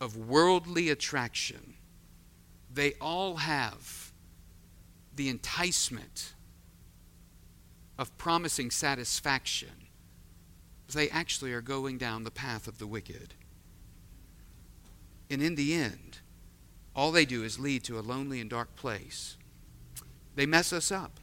of 0.00 0.16
worldly 0.16 0.88
attraction. 0.88 1.74
They 2.72 2.94
all 2.94 3.36
have 3.36 4.12
the 5.14 5.28
enticement 5.28 6.32
of 7.98 8.16
promising 8.16 8.70
satisfaction 8.70 9.68
they 10.92 11.08
actually 11.10 11.52
are 11.52 11.60
going 11.60 11.98
down 11.98 12.24
the 12.24 12.30
path 12.30 12.66
of 12.66 12.78
the 12.78 12.86
wicked. 12.86 13.34
And 15.30 15.42
in 15.42 15.54
the 15.54 15.74
end, 15.74 16.18
all 16.94 17.10
they 17.10 17.24
do 17.24 17.42
is 17.42 17.58
lead 17.58 17.84
to 17.84 17.98
a 17.98 18.00
lonely 18.00 18.40
and 18.40 18.50
dark 18.50 18.76
place. 18.76 19.36
They 20.34 20.46
mess 20.46 20.72
us 20.72 20.92
up. 20.92 21.18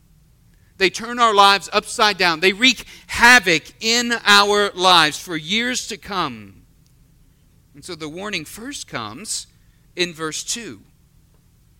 They 0.78 0.90
turn 0.90 1.20
our 1.20 1.34
lives 1.34 1.70
upside 1.74 2.18
down. 2.18 2.40
They 2.40 2.54
wreak 2.54 2.86
havoc 3.08 3.64
in 3.82 4.14
our 4.26 4.72
lives 4.72 5.20
for 5.20 5.36
years 5.36 5.88
to 5.88 5.98
come. 5.98 6.64
And 7.76 7.84
so 7.84 7.96
the 7.96 8.10
warning 8.10 8.46
first 8.46 8.88
comes 8.88 9.48
in 9.96 10.14
verse 10.14 10.44
2. 10.44 10.82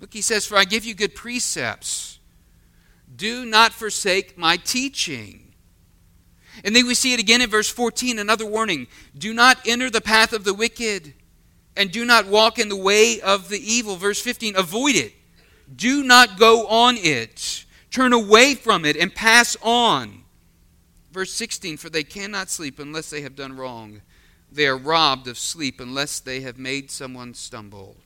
Look, 0.02 0.14
he 0.14 0.22
says, 0.22 0.46
For 0.46 0.58
I 0.58 0.66
give 0.66 0.86
you 0.86 0.94
good 0.94 1.16
precepts. 1.16 2.20
Do 3.16 3.46
not 3.46 3.74
forsake 3.74 4.38
my 4.38 4.58
teaching. 4.58 5.49
And 6.64 6.76
then 6.76 6.88
we 6.88 6.94
see 6.94 7.14
it 7.14 7.20
again 7.20 7.42
in 7.42 7.50
verse 7.50 7.70
14, 7.70 8.20
another 8.20 8.46
warning. 8.46 8.88
Do 9.18 9.34
not 9.34 9.60
enter 9.66 9.90
the 9.90 10.02
path 10.02 10.34
of 10.34 10.44
the 10.44 10.54
wicked, 10.54 11.14
and 11.76 11.92
do 11.92 12.06
not 12.06 12.28
walk 12.28 12.60
in 12.60 12.70
the 12.70 12.76
way 12.76 13.22
of 13.22 13.50
the 13.50 13.60
evil. 13.60 13.96
Verse 13.96 14.22
15, 14.22 14.56
avoid 14.56 14.96
it. 14.96 15.14
Do 15.74 16.04
not 16.04 16.38
go 16.38 16.68
on 16.68 16.98
it. 16.98 17.66
Turn 17.92 18.14
away 18.14 18.56
from 18.56 18.86
it 18.86 18.96
and 18.98 19.14
pass 19.14 19.56
on. 19.62 20.24
Verse 21.12 21.32
16, 21.34 21.78
for 21.78 21.90
they 21.90 22.04
cannot 22.04 22.50
sleep 22.50 22.80
unless 22.80 23.10
they 23.10 23.22
have 23.22 23.36
done 23.36 23.56
wrong. 23.56 24.02
They 24.52 24.68
are 24.68 24.78
robbed 24.78 25.28
of 25.28 25.38
sleep 25.38 25.80
unless 25.80 26.20
they 26.20 26.42
have 26.42 26.58
made 26.58 26.92
someone 26.92 27.34
stumble. 27.34 27.98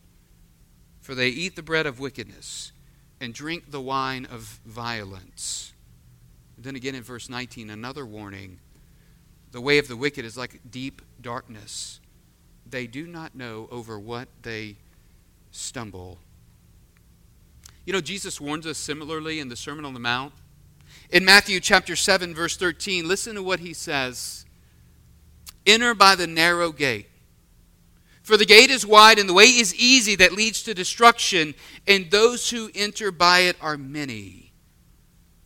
For 1.01 1.15
they 1.15 1.29
eat 1.29 1.55
the 1.55 1.63
bread 1.63 1.85
of 1.85 1.99
wickedness 1.99 2.71
and 3.19 3.33
drink 3.33 3.71
the 3.71 3.81
wine 3.81 4.25
of 4.25 4.59
violence. 4.65 5.72
Then 6.63 6.77
again 6.77 6.95
in 6.95 7.03
verse 7.03 7.29
19, 7.29 7.69
another 7.69 8.05
warning. 8.05 8.57
The 9.51 9.59
way 9.59 9.79
of 9.79 9.89
the 9.89 9.97
wicked 9.97 10.23
is 10.23 10.37
like 10.37 10.61
deep 10.71 11.01
darkness. 11.21 11.99
They 12.67 12.87
do 12.87 13.05
not 13.05 13.35
know 13.35 13.67
over 13.69 13.99
what 13.99 14.29
they 14.43 14.77
stumble. 15.51 16.19
You 17.85 17.91
know, 17.91 17.99
Jesus 17.99 18.39
warns 18.39 18.65
us 18.65 18.77
similarly 18.77 19.41
in 19.41 19.49
the 19.49 19.57
Sermon 19.57 19.83
on 19.83 19.93
the 19.93 19.99
Mount. 19.99 20.31
In 21.09 21.25
Matthew 21.25 21.59
chapter 21.59 21.97
7, 21.97 22.33
verse 22.33 22.55
13, 22.55 23.09
listen 23.09 23.35
to 23.35 23.43
what 23.43 23.59
he 23.59 23.73
says 23.73 24.45
Enter 25.65 25.93
by 25.93 26.15
the 26.15 26.27
narrow 26.27 26.71
gate. 26.71 27.09
For 28.21 28.37
the 28.37 28.45
gate 28.45 28.69
is 28.69 28.85
wide 28.85 29.19
and 29.19 29.27
the 29.27 29.33
way 29.33 29.47
is 29.47 29.75
easy 29.75 30.15
that 30.15 30.31
leads 30.31 30.63
to 30.63 30.73
destruction, 30.73 31.55
and 31.85 32.09
those 32.09 32.49
who 32.49 32.71
enter 32.73 33.11
by 33.11 33.39
it 33.41 33.57
are 33.59 33.75
many. 33.75 34.52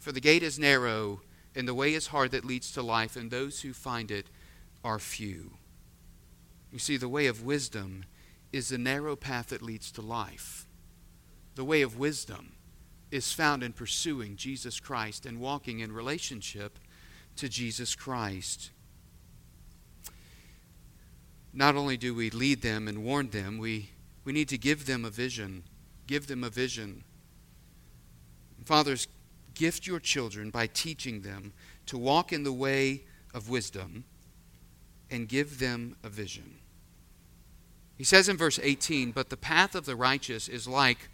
For 0.08 0.14
the 0.14 0.22
gate 0.22 0.42
is 0.42 0.58
narrow, 0.58 1.20
and 1.54 1.68
the 1.68 1.74
way 1.74 1.94
is 1.94 2.08
hard 2.08 2.32
that 2.32 2.46
leads 2.46 2.72
to 2.72 2.82
life, 2.82 3.18
and 3.18 3.30
those 3.30 3.60
who 3.60 3.74
find 3.74 4.10
it 4.10 4.28
are 4.82 5.00
few. 5.00 5.58
You 6.72 6.80
see, 6.80 6.96
the 6.96 7.10
way 7.10 7.28
of 7.28 7.44
wisdom 7.44 8.06
is 8.54 8.70
the 8.70 8.78
narrow 8.78 9.18
path 9.18 9.50
that 9.50 9.62
leads 9.62 9.92
to 9.92 10.02
life. 10.02 10.66
The 11.56 11.66
way 11.66 11.82
of 11.82 12.00
wisdom 12.00 12.54
is 13.12 13.34
found 13.34 13.64
in 13.64 13.74
pursuing 13.74 14.38
Jesus 14.38 14.80
Christ 14.80 15.26
and 15.26 15.42
walking 15.42 15.82
in 15.82 15.92
relationship 15.92 16.80
to 17.36 17.50
Jesus 17.50 17.94
Christ. 17.94 18.72
Not 21.52 21.76
only 21.76 21.98
do 21.98 22.16
we 22.16 22.30
lead 22.30 22.62
them 22.62 22.88
and 22.88 23.04
warn 23.04 23.32
them, 23.32 23.58
we, 23.58 23.90
we 24.24 24.32
need 24.32 24.48
to 24.48 24.58
give 24.58 24.86
them 24.86 25.04
a 25.04 25.10
vision. 25.10 25.64
Give 26.08 26.28
them 26.28 26.46
a 26.46 26.50
vision. 26.50 27.04
Fathers, 28.64 29.10
gift 29.58 29.88
your 29.88 30.00
children 30.00 30.50
by 30.50 30.68
teaching 30.68 31.22
them 31.22 31.54
to 31.88 31.98
walk 31.98 32.32
in 32.32 32.44
the 32.44 32.54
way 32.54 33.04
of 33.34 33.50
wisdom 33.50 34.06
and 35.10 35.28
give 35.28 35.60
them 35.60 35.96
a 36.04 36.10
vision. 36.10 36.60
He 37.98 38.04
says 38.04 38.30
in 38.30 38.38
verse 38.38 38.60
18, 38.62 39.12
But 39.12 39.30
the 39.30 39.38
path 39.38 39.74
of 39.74 39.86
the 39.86 39.96
righteous 39.96 40.48
is 40.48 40.68
like 40.68 41.10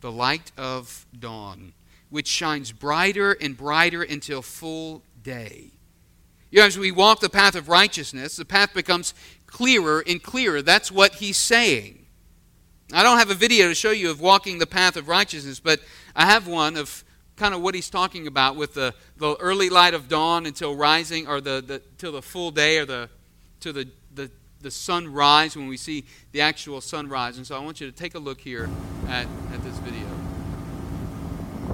the 0.00 0.12
light 0.12 0.52
of 0.56 1.06
dawn, 1.18 1.72
which 2.10 2.28
shines 2.28 2.70
brighter 2.70 3.32
and 3.32 3.56
brighter 3.56 4.02
until 4.02 4.42
full 4.42 5.02
day. 5.22 5.72
You 6.50 6.60
know, 6.60 6.66
as 6.66 6.78
we 6.78 6.92
walk 6.92 7.20
the 7.20 7.28
path 7.28 7.56
of 7.56 7.68
righteousness, 7.68 8.36
the 8.36 8.44
path 8.44 8.72
becomes 8.72 9.12
clearer 9.46 10.02
and 10.06 10.22
clearer. 10.22 10.62
That's 10.62 10.92
what 10.92 11.16
he's 11.16 11.36
saying. 11.36 12.06
I 12.92 13.02
don't 13.02 13.18
have 13.18 13.30
a 13.30 13.34
video 13.34 13.68
to 13.68 13.74
show 13.74 13.90
you 13.90 14.10
of 14.10 14.20
walking 14.20 14.58
the 14.58 14.66
path 14.66 14.96
of 14.96 15.08
righteousness, 15.08 15.60
but 15.60 15.80
I 16.16 16.24
have 16.24 16.46
one 16.46 16.76
of 16.76 17.04
kind 17.38 17.54
of 17.54 17.62
what 17.62 17.74
he's 17.74 17.88
talking 17.88 18.26
about 18.26 18.56
with 18.56 18.74
the, 18.74 18.94
the 19.16 19.36
early 19.36 19.70
light 19.70 19.94
of 19.94 20.08
dawn 20.08 20.44
until 20.44 20.76
rising, 20.76 21.26
or 21.26 21.40
the, 21.40 21.62
the 21.66 21.82
till 21.96 22.12
the 22.12 22.22
full 22.22 22.50
day, 22.50 22.78
or 22.78 22.84
the 22.84 23.08
to 23.60 23.72
the, 23.72 23.88
the 24.14 24.30
the 24.60 24.70
sunrise 24.70 25.56
when 25.56 25.68
we 25.68 25.76
see 25.76 26.04
the 26.32 26.40
actual 26.40 26.80
sunrise. 26.80 27.36
And 27.36 27.46
so 27.46 27.56
I 27.56 27.60
want 27.60 27.80
you 27.80 27.90
to 27.90 27.96
take 27.96 28.14
a 28.14 28.18
look 28.18 28.40
here 28.40 28.68
at, 29.08 29.26
at 29.52 29.62
this 29.62 29.76
video. 29.78 30.06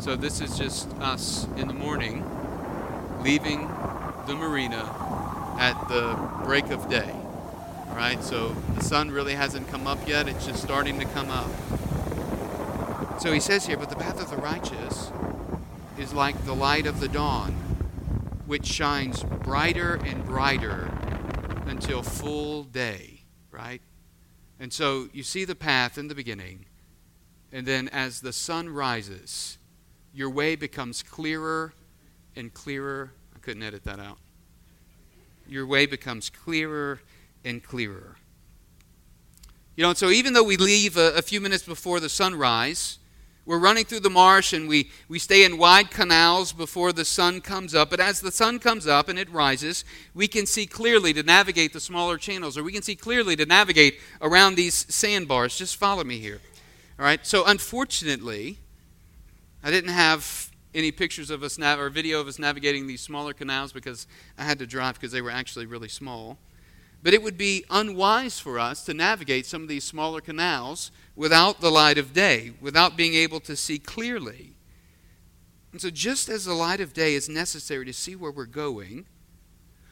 So 0.01 0.17
this 0.17 0.41
is 0.41 0.59
just 0.59 0.91
us 0.99 1.47
in 1.57 1.69
the 1.69 1.75
morning 1.75 2.25
leaving 3.23 3.69
the 4.27 4.35
marina 4.35 4.91
at 5.59 5.89
the 5.89 6.15
break 6.45 6.71
of 6.71 6.91
day. 6.91 7.11
All 7.89 7.97
right, 7.97 8.23
so 8.23 8.49
the 8.75 8.83
sun 8.83 9.11
really 9.11 9.35
hasn't 9.35 9.69
come 9.69 9.87
up 9.87 10.07
yet, 10.07 10.29
it's 10.29 10.47
just 10.47 10.63
starting 10.63 10.99
to 10.99 11.07
come 11.07 11.31
up. 11.31 11.51
So 13.21 13.33
he 13.33 13.41
says 13.41 13.67
here, 13.67 13.77
but 13.77 13.89
the 13.89 13.97
path 13.97 14.21
of 14.21 14.29
the 14.31 14.37
righteous 14.37 15.11
is 15.99 16.13
like 16.13 16.45
the 16.45 16.55
light 16.55 16.87
of 16.87 17.01
the 17.01 17.09
dawn, 17.09 17.53
which 18.47 18.67
shines 18.67 19.23
brighter 19.23 19.95
and 20.05 20.25
brighter 20.25 20.91
until 21.67 22.03
full 22.03 22.65
day, 22.65 23.21
right? 23.51 23.81
And 24.59 24.73
so 24.73 25.09
you 25.13 25.23
see 25.23 25.45
the 25.45 25.55
path 25.55 25.99
in 25.99 26.09
the 26.09 26.15
beginning, 26.15 26.67
and 27.53 27.67
then 27.67 27.89
as 27.89 28.21
the 28.21 28.33
sun 28.33 28.69
rises, 28.69 29.59
your 30.13 30.31
way 30.31 30.57
becomes 30.57 31.03
clearer 31.03 31.73
and 32.37 32.53
clearer. 32.53 33.13
I 33.35 33.39
couldn't 33.39 33.63
edit 33.63 33.85
that 33.85 33.99
out. 33.99 34.19
Your 35.47 35.67
way 35.67 35.87
becomes 35.87 36.31
clearer 36.31 37.01
and 37.45 37.63
clearer. 37.63 38.17
You 39.77 39.83
know, 39.83 39.93
so 39.93 40.11
even 40.11 40.33
though 40.33 40.45
we 40.45 40.57
leave 40.57 40.97
a, 40.97 41.15
a 41.15 41.23
few 41.23 41.41
minutes 41.41 41.65
before 41.65 41.99
the 41.99 42.09
sunrise, 42.09 42.99
We're 43.47 43.59
running 43.59 43.85
through 43.85 44.01
the 44.01 44.11
marsh 44.11 44.55
and 44.55 44.69
we, 44.69 44.91
we 45.09 45.19
stay 45.19 45.45
in 45.45 45.59
wide 45.59 45.91
canals 45.91 46.53
before 46.53 46.93
the 46.93 47.05
sun 47.05 47.43
comes 47.43 47.75
up. 47.75 47.91
But 47.91 48.01
as 48.01 48.21
the 48.21 48.33
sun 48.33 48.59
comes 48.59 48.87
up 48.87 49.09
and 49.09 49.19
it 49.19 49.31
rises, 49.31 49.85
we 50.15 50.29
can 50.29 50.47
see 50.47 50.67
clearly 50.67 51.13
to 51.13 51.23
navigate 51.23 51.75
the 51.75 51.81
smaller 51.81 52.17
channels, 52.17 52.57
or 52.57 52.63
we 52.63 52.73
can 52.73 52.83
see 52.83 52.97
clearly 52.97 53.37
to 53.37 53.45
navigate 53.45 54.01
around 54.23 54.55
these 54.55 54.87
sandbars. 54.95 55.57
Just 55.59 55.77
follow 55.77 56.05
me 56.05 56.19
here. 56.19 56.41
All 56.99 57.05
right? 57.05 57.27
So, 57.27 57.45
unfortunately, 57.45 58.59
I 59.63 59.71
didn't 59.71 59.91
have 59.91 60.51
any 60.75 60.91
pictures 60.91 61.31
of 61.31 61.43
us 61.43 61.59
nav- 61.59 61.79
or 61.79 61.91
video 61.91 62.21
of 62.21 62.29
us 62.29 62.39
navigating 62.39 62.87
these 62.87 63.01
smaller 63.01 63.35
canals 63.35 63.73
because 63.73 64.07
I 64.39 64.45
had 64.45 64.59
to 64.61 64.67
drive 64.67 64.95
because 64.95 65.13
they 65.13 65.23
were 65.23 65.31
actually 65.31 65.67
really 65.67 65.89
small. 65.89 66.39
But 67.05 67.13
it 67.13 67.23
would 67.23 67.37
be 67.37 67.67
unwise 67.69 68.41
for 68.41 68.59
us 68.59 68.83
to 68.87 68.95
navigate 68.95 69.45
some 69.45 69.63
of 69.63 69.69
these 69.69 69.85
smaller 69.85 70.23
canals 70.23 70.91
without 71.15 71.61
the 71.61 71.71
light 71.71 71.99
of 71.99 72.15
day, 72.15 72.55
without 72.63 72.97
being 72.97 73.15
able 73.15 73.41
to 73.41 73.55
see 73.55 73.79
clearly. 73.79 74.55
And 75.71 75.83
so, 75.83 75.91
just 75.91 76.31
as 76.31 76.47
the 76.47 76.55
light 76.55 76.81
of 76.81 76.95
day 76.95 77.15
is 77.15 77.29
necessary 77.29 77.85
to 77.85 77.93
see 77.93 78.17
where 78.17 78.33
we're 78.33 78.47
going, 78.47 79.05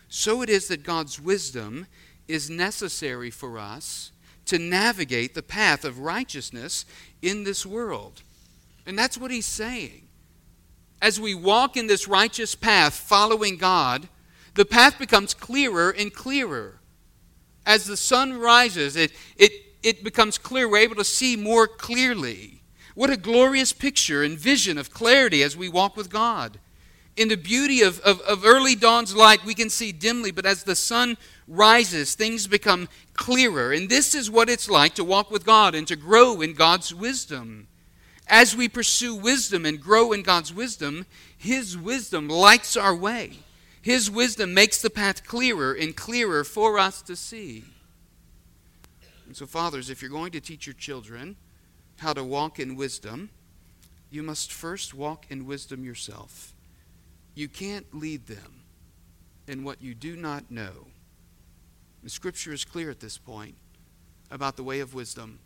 so 0.09 0.41
it 0.41 0.49
is 0.49 0.69
that 0.69 0.85
God's 0.85 1.21
wisdom 1.21 1.87
is 2.29 2.49
necessary 2.49 3.31
for 3.31 3.59
us 3.59 4.11
to 4.47 4.59
navigate 4.59 5.35
the 5.35 5.43
path 5.43 5.85
of 5.85 5.99
righteousness 5.99 6.87
in 7.21 7.45
this 7.45 7.67
world. 7.67 8.23
And 8.87 8.99
that's 8.99 9.19
what 9.19 9.31
he's 9.31 9.45
saying. 9.45 10.09
As 11.03 11.21
we 11.21 11.35
walk 11.35 11.77
in 11.77 11.89
this 11.89 12.09
righteous 12.09 12.55
path 12.55 12.95
following 12.95 13.59
God, 13.59 14.09
the 14.55 14.65
path 14.65 14.99
becomes 14.99 15.35
clearer 15.35 15.91
and 15.91 16.13
clearer. 16.13 16.79
As 17.65 17.85
the 17.85 17.97
sun 17.97 18.39
rises, 18.39 18.97
it, 18.97 19.13
it, 19.37 19.53
it 19.83 20.05
becomes 20.05 20.39
clear. 20.39 20.69
We're 20.69 20.79
able 20.79 20.97
to 20.97 21.05
see 21.05 21.37
more 21.37 21.67
clearly. 21.67 22.63
What 22.95 23.11
a 23.11 23.17
glorious 23.17 23.73
picture 23.73 24.23
and 24.23 24.39
vision 24.39 24.79
of 24.79 24.93
clarity 24.93 25.43
as 25.43 25.57
we 25.57 25.69
walk 25.69 25.97
with 25.97 26.11
God. 26.11 26.59
In 27.17 27.29
the 27.29 27.37
beauty 27.37 27.83
of, 27.83 28.01
of, 28.01 28.21
of, 28.23 28.45
early 28.45 28.75
dawn's 28.75 29.15
light, 29.15 29.45
we 29.45 29.55
can 29.55 29.69
see 29.69 29.93
dimly, 29.93 30.31
but 30.31 30.47
as 30.47 30.65
the 30.65 30.75
sun 30.75 31.19
rises, 31.47 32.15
things 32.15 32.47
become 32.47 32.89
clearer. 33.13 33.73
And 33.73 33.89
this 33.89 34.15
is 34.15 34.31
what 34.31 34.49
it's 34.49 34.69
like 34.69 34.95
to 34.95 35.05
walk 35.05 35.31
with 35.31 35.45
God 35.45 35.75
and 35.75 35.87
to 35.89 35.97
grow 35.97 36.41
in 36.41 36.55
God's 36.55 36.95
wisdom. 36.95 37.69
As 38.29 38.57
we 38.57 38.69
pursue 38.69 39.15
wisdom 39.15 39.67
and 39.67 39.81
grow 39.81 40.13
in 40.13 40.23
God's 40.23 40.55
wisdom, 40.55 41.05
His 41.37 41.77
wisdom 41.77 42.29
lights 42.29 42.79
our 42.79 42.95
way. 42.95 43.41
His 43.83 44.09
wisdom 44.09 44.55
makes 44.55 44.81
the 44.81 44.91
path 44.91 45.27
clearer 45.27 45.73
and 45.73 45.97
clearer 45.97 46.45
for 46.45 46.79
us 46.79 47.03
to 47.03 47.17
see. 47.17 47.65
And 49.27 49.37
so, 49.37 49.45
fathers, 49.45 49.91
if 49.91 50.01
you're 50.01 50.11
going 50.11 50.33
to 50.33 50.41
teach 50.41 50.67
your 50.67 50.75
children 50.75 51.37
how 51.99 52.13
to 52.13 52.23
walk 52.23 52.61
in 52.61 52.77
wisdom, 52.77 53.31
you 54.11 54.23
must 54.23 54.53
first 54.53 54.95
walk 54.95 55.27
in 55.31 55.47
wisdom 55.47 55.85
yourself. 55.85 56.53
You 57.35 57.49
can't 57.49 57.87
lead 57.93 58.27
them 58.27 58.63
in 59.49 59.65
what 59.65 59.83
you 59.83 59.95
do 59.95 60.17
not 60.17 60.51
know. 60.51 60.87
The 62.05 62.11
scripture 62.11 62.53
is 62.53 62.65
clear 62.65 62.91
at 62.91 63.01
this 63.01 63.19
point 63.19 63.55
about 64.31 64.57
the 64.57 64.65
way 64.65 64.81
of 64.81 64.95
wisdom. 64.95 65.39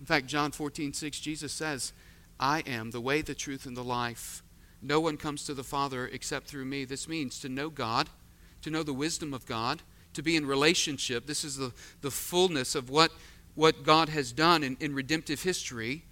In 0.00 0.06
fact, 0.06 0.26
John 0.26 0.52
14, 0.52 0.92
6, 0.92 1.18
Jesus 1.20 1.52
says, 1.52 1.92
I 2.38 2.60
am 2.66 2.90
the 2.90 3.00
way, 3.00 3.22
the 3.22 3.34
truth, 3.34 3.66
and 3.66 3.76
the 3.76 3.82
life. 3.82 4.42
No 4.80 5.00
one 5.00 5.16
comes 5.16 5.44
to 5.44 5.54
the 5.54 5.64
Father 5.64 6.06
except 6.06 6.46
through 6.46 6.64
me. 6.64 6.84
This 6.84 7.08
means 7.08 7.40
to 7.40 7.48
know 7.48 7.68
God, 7.68 8.08
to 8.62 8.70
know 8.70 8.82
the 8.82 8.92
wisdom 8.92 9.34
of 9.34 9.46
God, 9.46 9.82
to 10.14 10.22
be 10.22 10.36
in 10.36 10.46
relationship. 10.46 11.26
This 11.26 11.44
is 11.44 11.56
the, 11.56 11.72
the 12.00 12.10
fullness 12.10 12.74
of 12.74 12.90
what, 12.90 13.12
what 13.54 13.82
God 13.82 14.08
has 14.08 14.32
done 14.32 14.62
in, 14.62 14.76
in 14.80 14.94
redemptive 14.94 15.42
history. 15.42 16.04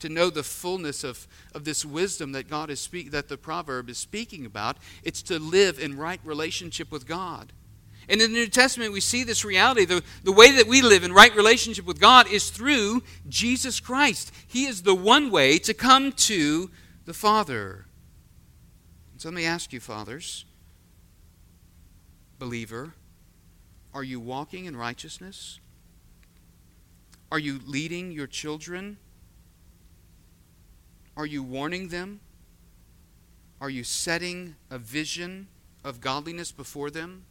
To 0.00 0.08
know 0.08 0.28
the 0.28 0.42
fullness 0.42 1.02
of, 1.02 1.26
of 1.54 1.64
this 1.64 1.84
wisdom 1.84 2.32
that 2.32 2.50
God 2.50 2.68
is 2.68 2.80
speak, 2.80 3.10
that 3.12 3.28
the 3.28 3.38
proverb 3.38 3.88
is 3.88 3.96
speaking 3.96 4.44
about, 4.44 4.76
it's 5.02 5.22
to 5.22 5.38
live 5.38 5.78
in 5.78 5.96
right 5.96 6.20
relationship 6.24 6.90
with 6.90 7.06
God. 7.06 7.52
And 8.08 8.20
in 8.20 8.32
the 8.32 8.38
New 8.38 8.48
Testament, 8.48 8.92
we 8.92 9.00
see 9.00 9.24
this 9.24 9.44
reality. 9.44 9.86
The, 9.86 10.02
the 10.22 10.32
way 10.32 10.50
that 10.56 10.66
we 10.66 10.82
live 10.82 11.04
in 11.04 11.12
right 11.12 11.34
relationship 11.34 11.86
with 11.86 12.00
God 12.00 12.30
is 12.30 12.50
through 12.50 13.02
Jesus 13.28 13.80
Christ. 13.80 14.30
He 14.46 14.66
is 14.66 14.82
the 14.82 14.94
one 14.94 15.30
way 15.30 15.58
to 15.58 15.72
come 15.72 16.12
to 16.12 16.70
the 17.06 17.14
Father. 17.14 17.86
So 19.24 19.30
let 19.30 19.36
me 19.36 19.46
ask 19.46 19.72
you, 19.72 19.80
fathers, 19.80 20.44
believer, 22.38 22.92
are 23.94 24.02
you 24.02 24.20
walking 24.20 24.66
in 24.66 24.76
righteousness? 24.76 25.60
Are 27.32 27.38
you 27.38 27.58
leading 27.64 28.12
your 28.12 28.26
children? 28.26 28.98
Are 31.16 31.24
you 31.24 31.42
warning 31.42 31.88
them? 31.88 32.20
Are 33.62 33.70
you 33.70 33.82
setting 33.82 34.56
a 34.70 34.76
vision 34.76 35.48
of 35.82 36.02
godliness 36.02 36.52
before 36.52 36.90
them? 36.90 37.24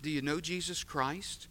Do 0.00 0.08
you 0.08 0.22
know 0.22 0.40
Jesus 0.40 0.82
Christ? 0.82 1.46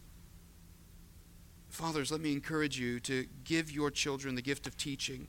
Fathers, 1.68 2.10
let 2.10 2.20
me 2.20 2.32
encourage 2.32 2.80
you 2.80 2.98
to 2.98 3.28
give 3.44 3.70
your 3.70 3.92
children 3.92 4.34
the 4.34 4.42
gift 4.42 4.66
of 4.66 4.76
teaching, 4.76 5.28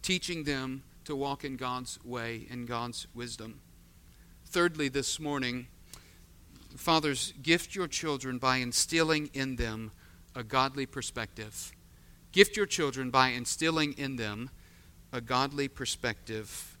teaching 0.00 0.44
them 0.44 0.84
to 1.04 1.16
walk 1.16 1.44
in 1.44 1.56
God's 1.56 1.98
way 2.04 2.46
and 2.50 2.66
God's 2.66 3.06
wisdom. 3.14 3.60
Thirdly, 4.46 4.88
this 4.88 5.20
morning, 5.20 5.66
fathers, 6.76 7.32
gift 7.42 7.74
your 7.74 7.86
children 7.86 8.38
by 8.38 8.56
instilling 8.56 9.30
in 9.32 9.56
them 9.56 9.92
a 10.34 10.42
godly 10.42 10.86
perspective. 10.86 11.72
Gift 12.32 12.56
your 12.56 12.66
children 12.66 13.10
by 13.10 13.28
instilling 13.28 13.92
in 13.94 14.16
them 14.16 14.50
a 15.12 15.20
godly 15.20 15.68
perspective. 15.68 16.76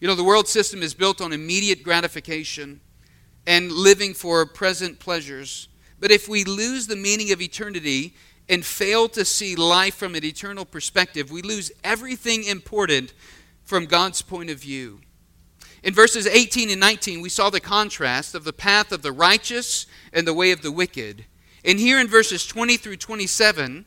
You 0.00 0.08
know, 0.08 0.14
the 0.14 0.24
world 0.24 0.46
system 0.46 0.82
is 0.82 0.94
built 0.94 1.20
on 1.20 1.32
immediate 1.32 1.82
gratification 1.82 2.80
and 3.46 3.72
living 3.72 4.14
for 4.14 4.44
present 4.46 4.98
pleasures. 4.98 5.68
But 5.98 6.10
if 6.10 6.28
we 6.28 6.44
lose 6.44 6.86
the 6.86 6.96
meaning 6.96 7.32
of 7.32 7.40
eternity 7.40 8.14
and 8.48 8.64
fail 8.64 9.08
to 9.10 9.24
see 9.24 9.56
life 9.56 9.94
from 9.94 10.14
an 10.14 10.24
eternal 10.24 10.64
perspective, 10.64 11.30
we 11.30 11.42
lose 11.42 11.72
everything 11.82 12.44
important 12.44 13.12
from 13.66 13.84
God's 13.84 14.22
point 14.22 14.48
of 14.48 14.60
view. 14.60 15.00
In 15.82 15.92
verses 15.92 16.26
18 16.26 16.70
and 16.70 16.80
19, 16.80 17.20
we 17.20 17.28
saw 17.28 17.50
the 17.50 17.60
contrast 17.60 18.34
of 18.34 18.44
the 18.44 18.52
path 18.52 18.92
of 18.92 19.02
the 19.02 19.12
righteous 19.12 19.86
and 20.12 20.26
the 20.26 20.34
way 20.34 20.50
of 20.52 20.62
the 20.62 20.72
wicked. 20.72 21.26
And 21.64 21.78
here 21.78 22.00
in 22.00 22.06
verses 22.08 22.46
20 22.46 22.76
through 22.76 22.96
27, 22.96 23.84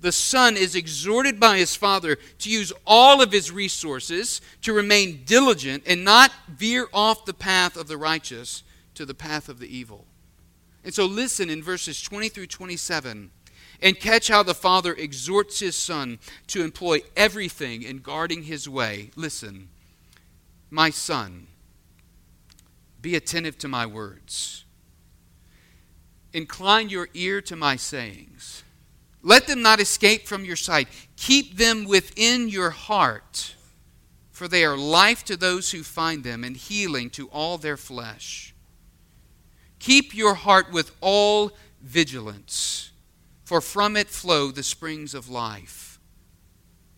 the 0.00 0.12
son 0.12 0.56
is 0.56 0.76
exhorted 0.76 1.40
by 1.40 1.56
his 1.56 1.74
father 1.74 2.16
to 2.38 2.50
use 2.50 2.72
all 2.86 3.22
of 3.22 3.32
his 3.32 3.50
resources 3.50 4.42
to 4.60 4.72
remain 4.72 5.22
diligent 5.24 5.82
and 5.86 6.04
not 6.04 6.30
veer 6.48 6.86
off 6.92 7.24
the 7.24 7.34
path 7.34 7.76
of 7.76 7.88
the 7.88 7.96
righteous 7.96 8.62
to 8.94 9.06
the 9.06 9.14
path 9.14 9.48
of 9.48 9.58
the 9.58 9.76
evil. 9.76 10.06
And 10.84 10.92
so 10.92 11.06
listen 11.06 11.48
in 11.48 11.62
verses 11.62 12.02
20 12.02 12.28
through 12.28 12.48
27 12.48 13.30
and 13.80 13.98
catch 13.98 14.28
how 14.28 14.42
the 14.42 14.54
Father 14.54 14.94
exhorts 14.94 15.60
his 15.60 15.76
Son 15.76 16.18
to 16.48 16.62
employ 16.62 17.00
everything 17.16 17.82
in 17.82 17.98
guarding 17.98 18.44
his 18.44 18.68
way. 18.68 19.10
Listen, 19.16 19.68
my 20.70 20.90
Son, 20.90 21.46
be 23.00 23.14
attentive 23.14 23.58
to 23.58 23.68
my 23.68 23.86
words. 23.86 24.64
Incline 26.32 26.88
your 26.88 27.08
ear 27.14 27.40
to 27.42 27.54
my 27.54 27.76
sayings. 27.76 28.64
Let 29.22 29.46
them 29.46 29.62
not 29.62 29.80
escape 29.80 30.26
from 30.26 30.44
your 30.44 30.56
sight. 30.56 30.88
Keep 31.16 31.56
them 31.56 31.84
within 31.84 32.48
your 32.48 32.70
heart, 32.70 33.54
for 34.32 34.48
they 34.48 34.64
are 34.64 34.76
life 34.76 35.24
to 35.26 35.36
those 35.36 35.70
who 35.70 35.82
find 35.82 36.24
them 36.24 36.44
and 36.44 36.56
healing 36.56 37.08
to 37.10 37.28
all 37.28 37.56
their 37.56 37.76
flesh. 37.76 38.54
Keep 39.78 40.14
your 40.14 40.34
heart 40.34 40.72
with 40.72 40.90
all 41.00 41.52
vigilance 41.80 42.90
for 43.44 43.60
from 43.60 43.96
it 43.96 44.08
flow 44.08 44.50
the 44.50 44.62
springs 44.62 45.14
of 45.14 45.28
life. 45.28 46.00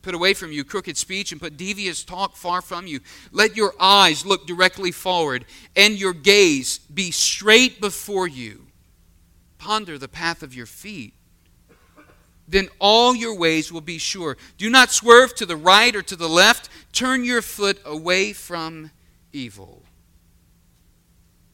Put 0.02 0.14
away 0.14 0.34
from 0.34 0.52
you 0.52 0.62
crooked 0.62 0.96
speech 0.96 1.32
and 1.32 1.40
put 1.40 1.56
devious 1.56 2.04
talk 2.04 2.36
far 2.36 2.62
from 2.62 2.86
you. 2.86 3.00
Let 3.32 3.56
your 3.56 3.74
eyes 3.80 4.24
look 4.24 4.46
directly 4.46 4.92
forward 4.92 5.44
and 5.74 5.98
your 5.98 6.12
gaze 6.12 6.78
be 6.78 7.10
straight 7.10 7.80
before 7.80 8.28
you. 8.28 8.68
Ponder 9.58 9.98
the 9.98 10.06
path 10.06 10.44
of 10.44 10.54
your 10.54 10.66
feet. 10.66 11.12
Then 12.46 12.68
all 12.78 13.16
your 13.16 13.36
ways 13.36 13.72
will 13.72 13.80
be 13.80 13.98
sure. 13.98 14.36
Do 14.56 14.70
not 14.70 14.92
swerve 14.92 15.34
to 15.34 15.46
the 15.46 15.56
right 15.56 15.96
or 15.96 16.02
to 16.02 16.14
the 16.14 16.28
left. 16.28 16.68
Turn 16.92 17.24
your 17.24 17.42
foot 17.42 17.80
away 17.84 18.32
from 18.32 18.92
evil. 19.32 19.82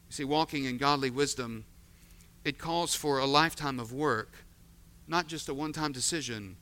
You 0.09 0.13
see, 0.13 0.23
walking 0.25 0.65
in 0.65 0.77
godly 0.77 1.09
wisdom, 1.09 1.65
it 2.45 2.59
calls 2.59 2.93
for 2.93 3.17
a 3.17 3.25
lifetime 3.25 3.79
of 3.79 3.91
work 3.91 4.42
not 5.13 5.27
just 5.27 5.47
a 5.47 5.53
one 5.53 5.71
time 5.71 5.91
decision. 5.91 6.57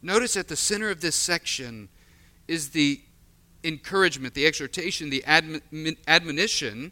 Notice 0.00 0.34
at 0.34 0.48
the 0.48 0.56
center 0.56 0.88
of 0.88 1.02
this 1.02 1.14
section 1.14 1.90
is 2.48 2.70
the 2.70 3.02
encouragement, 3.62 4.32
the 4.32 4.46
exhortation, 4.46 5.10
the 5.10 5.22
admonition 6.06 6.90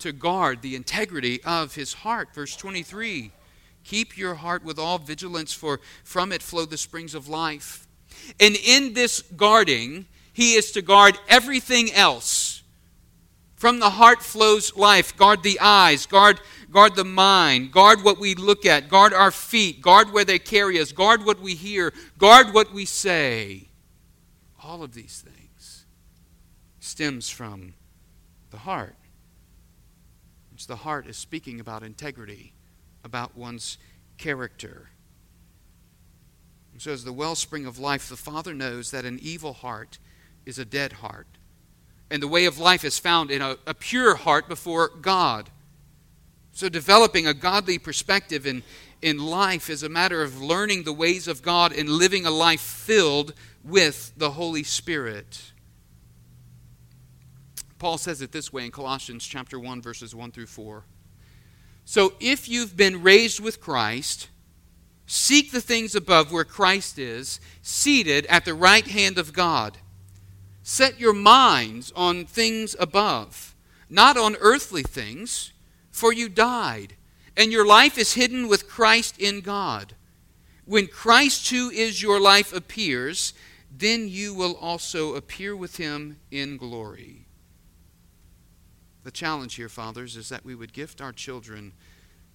to 0.00 0.12
guard 0.12 0.60
the 0.60 0.76
integrity 0.76 1.42
of 1.44 1.76
his 1.76 1.94
heart. 1.94 2.34
Verse 2.34 2.54
23 2.56 3.32
Keep 3.84 4.18
your 4.18 4.34
heart 4.34 4.62
with 4.62 4.78
all 4.78 4.98
vigilance, 4.98 5.54
for 5.54 5.80
from 6.04 6.30
it 6.30 6.42
flow 6.42 6.66
the 6.66 6.76
springs 6.76 7.14
of 7.14 7.26
life. 7.26 7.86
And 8.38 8.56
in 8.56 8.92
this 8.92 9.22
guarding, 9.22 10.04
he 10.34 10.56
is 10.56 10.72
to 10.72 10.82
guard 10.82 11.18
everything 11.26 11.90
else. 11.92 12.39
From 13.60 13.78
the 13.78 13.90
heart 13.90 14.22
flows 14.22 14.74
life. 14.74 15.14
Guard 15.18 15.42
the 15.42 15.60
eyes, 15.60 16.06
guard, 16.06 16.40
guard 16.70 16.96
the 16.96 17.04
mind, 17.04 17.72
guard 17.72 18.02
what 18.02 18.18
we 18.18 18.34
look 18.34 18.64
at, 18.64 18.88
guard 18.88 19.12
our 19.12 19.30
feet, 19.30 19.82
guard 19.82 20.14
where 20.14 20.24
they 20.24 20.38
carry 20.38 20.80
us, 20.80 20.92
guard 20.92 21.26
what 21.26 21.40
we 21.40 21.54
hear, 21.54 21.92
guard 22.16 22.54
what 22.54 22.72
we 22.72 22.86
say. 22.86 23.68
All 24.64 24.82
of 24.82 24.94
these 24.94 25.22
things 25.22 25.84
stems 26.78 27.28
from 27.28 27.74
the 28.50 28.56
heart. 28.56 28.96
Which 30.52 30.66
the 30.66 30.76
heart 30.76 31.06
is 31.06 31.18
speaking 31.18 31.60
about 31.60 31.82
integrity, 31.82 32.54
about 33.04 33.36
one's 33.36 33.76
character. 34.16 34.88
And 36.72 36.80
so, 36.80 36.92
as 36.92 37.04
the 37.04 37.12
wellspring 37.12 37.66
of 37.66 37.78
life, 37.78 38.08
the 38.08 38.16
Father 38.16 38.54
knows 38.54 38.90
that 38.90 39.04
an 39.04 39.18
evil 39.20 39.52
heart 39.52 39.98
is 40.46 40.58
a 40.58 40.64
dead 40.64 40.94
heart. 40.94 41.26
And 42.10 42.22
the 42.22 42.28
way 42.28 42.44
of 42.44 42.58
life 42.58 42.84
is 42.84 42.98
found 42.98 43.30
in 43.30 43.40
a, 43.40 43.56
a 43.66 43.74
pure 43.74 44.16
heart 44.16 44.48
before 44.48 44.88
God. 44.88 45.50
So, 46.52 46.68
developing 46.68 47.26
a 47.26 47.34
godly 47.34 47.78
perspective 47.78 48.46
in, 48.46 48.62
in 49.00 49.18
life 49.18 49.70
is 49.70 49.82
a 49.82 49.88
matter 49.88 50.22
of 50.22 50.42
learning 50.42 50.82
the 50.82 50.92
ways 50.92 51.28
of 51.28 51.42
God 51.42 51.72
and 51.72 51.88
living 51.88 52.26
a 52.26 52.30
life 52.30 52.60
filled 52.60 53.32
with 53.64 54.12
the 54.16 54.32
Holy 54.32 54.64
Spirit. 54.64 55.52
Paul 57.78 57.98
says 57.98 58.20
it 58.20 58.30
this 58.30 58.52
way 58.52 58.64
in 58.66 58.70
Colossians 58.70 59.26
chapter 59.26 59.58
1 59.58 59.80
verses 59.80 60.14
1 60.14 60.32
through 60.32 60.46
4. 60.46 60.84
So 61.84 62.12
if 62.20 62.48
you've 62.48 62.76
been 62.76 63.02
raised 63.02 63.40
with 63.40 63.60
Christ, 63.60 64.28
seek 65.06 65.50
the 65.50 65.62
things 65.62 65.94
above 65.94 66.30
where 66.30 66.44
Christ 66.44 66.98
is, 66.98 67.40
seated 67.62 68.26
at 68.26 68.44
the 68.44 68.54
right 68.54 68.86
hand 68.86 69.18
of 69.18 69.32
God. 69.32 69.78
Set 70.62 71.00
your 71.00 71.14
minds 71.14 71.92
on 71.96 72.24
things 72.24 72.76
above, 72.78 73.54
not 73.88 74.16
on 74.16 74.36
earthly 74.40 74.82
things, 74.82 75.52
for 75.90 76.12
you 76.12 76.28
died, 76.28 76.94
and 77.36 77.50
your 77.50 77.66
life 77.66 77.96
is 77.98 78.14
hidden 78.14 78.48
with 78.48 78.68
Christ 78.68 79.18
in 79.18 79.40
God. 79.40 79.94
When 80.64 80.86
Christ, 80.86 81.48
who 81.50 81.70
is 81.70 82.02
your 82.02 82.20
life, 82.20 82.52
appears, 82.52 83.32
then 83.76 84.08
you 84.08 84.34
will 84.34 84.54
also 84.56 85.14
appear 85.14 85.56
with 85.56 85.76
him 85.76 86.18
in 86.30 86.56
glory. 86.56 87.26
The 89.02 89.10
challenge 89.10 89.54
here, 89.54 89.68
fathers, 89.68 90.16
is 90.16 90.28
that 90.28 90.44
we 90.44 90.54
would 90.54 90.72
gift 90.72 91.00
our 91.00 91.12
children 91.12 91.72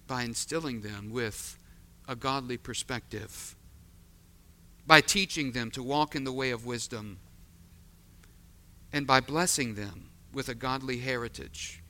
by 0.06 0.22
instilling 0.22 0.80
them 0.80 1.10
with 1.10 1.58
a 2.08 2.16
godly 2.16 2.56
perspective, 2.56 3.54
by 4.86 5.00
teaching 5.00 5.52
them 5.52 5.70
to 5.72 5.82
walk 5.82 6.14
in 6.14 6.24
the 6.24 6.32
way 6.32 6.50
of 6.50 6.66
wisdom, 6.66 7.18
and 8.92 9.06
by 9.06 9.20
blessing 9.20 9.74
them 9.74 10.10
with 10.32 10.48
a 10.48 10.54
godly 10.54 10.98
heritage. 10.98 11.82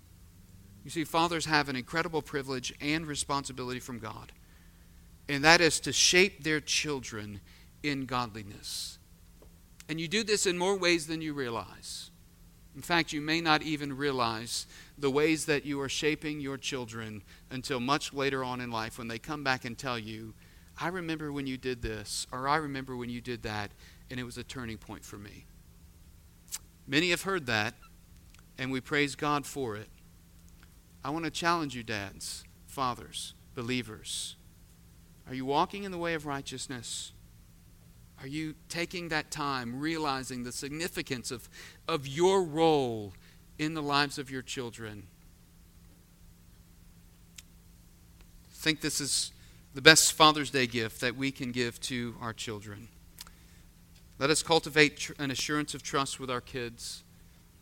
You 0.84 0.90
see, 0.90 1.04
fathers 1.04 1.46
have 1.46 1.68
an 1.68 1.76
incredible 1.76 2.22
privilege 2.22 2.72
and 2.80 3.06
responsibility 3.06 3.80
from 3.80 3.98
God, 3.98 4.32
and 5.28 5.42
that 5.44 5.60
is 5.60 5.80
to 5.80 5.92
shape 5.92 6.44
their 6.44 6.60
children 6.60 7.40
in 7.82 8.06
godliness. 8.06 8.98
And 9.88 10.00
you 10.00 10.08
do 10.08 10.24
this 10.24 10.46
in 10.46 10.58
more 10.58 10.76
ways 10.76 11.06
than 11.06 11.20
you 11.20 11.32
realize. 11.32 12.10
In 12.74 12.82
fact, 12.82 13.12
you 13.12 13.20
may 13.20 13.40
not 13.40 13.62
even 13.62 13.96
realize 13.96 14.66
the 14.98 15.10
ways 15.10 15.46
that 15.46 15.64
you 15.64 15.80
are 15.80 15.88
shaping 15.88 16.40
your 16.40 16.58
children 16.58 17.22
until 17.50 17.80
much 17.80 18.12
later 18.12 18.44
on 18.44 18.60
in 18.60 18.70
life 18.70 18.98
when 18.98 19.08
they 19.08 19.18
come 19.18 19.42
back 19.42 19.64
and 19.64 19.78
tell 19.78 19.98
you, 19.98 20.34
I 20.78 20.88
remember 20.88 21.32
when 21.32 21.46
you 21.46 21.56
did 21.56 21.80
this, 21.80 22.26
or 22.30 22.46
I 22.46 22.56
remember 22.56 22.96
when 22.96 23.08
you 23.08 23.22
did 23.22 23.42
that, 23.44 23.70
and 24.10 24.20
it 24.20 24.24
was 24.24 24.36
a 24.36 24.44
turning 24.44 24.76
point 24.76 25.04
for 25.04 25.16
me. 25.16 25.46
Many 26.86 27.10
have 27.10 27.22
heard 27.22 27.46
that, 27.46 27.74
and 28.58 28.70
we 28.70 28.80
praise 28.80 29.14
God 29.16 29.44
for 29.44 29.76
it. 29.76 29.88
I 31.04 31.10
want 31.10 31.24
to 31.24 31.30
challenge 31.30 31.74
you, 31.74 31.82
dads, 31.82 32.44
fathers, 32.66 33.34
believers. 33.54 34.36
Are 35.28 35.34
you 35.34 35.44
walking 35.44 35.84
in 35.84 35.90
the 35.90 35.98
way 35.98 36.14
of 36.14 36.26
righteousness? 36.26 37.12
Are 38.20 38.26
you 38.26 38.54
taking 38.68 39.08
that 39.08 39.30
time, 39.30 39.78
realizing 39.78 40.44
the 40.44 40.52
significance 40.52 41.30
of, 41.30 41.48
of 41.86 42.06
your 42.06 42.42
role 42.42 43.12
in 43.58 43.74
the 43.74 43.82
lives 43.82 44.18
of 44.18 44.30
your 44.30 44.42
children? 44.42 45.06
I 48.50 48.54
think 48.54 48.80
this 48.80 49.00
is 49.00 49.32
the 49.74 49.82
best 49.82 50.12
Father's 50.12 50.50
Day 50.50 50.66
gift 50.66 51.00
that 51.00 51.16
we 51.16 51.30
can 51.30 51.52
give 51.52 51.80
to 51.82 52.14
our 52.20 52.32
children. 52.32 52.88
Let 54.18 54.30
us 54.30 54.42
cultivate 54.42 54.96
tr- 54.96 55.12
an 55.18 55.30
assurance 55.30 55.74
of 55.74 55.82
trust 55.82 56.18
with 56.18 56.30
our 56.30 56.40
kids. 56.40 57.04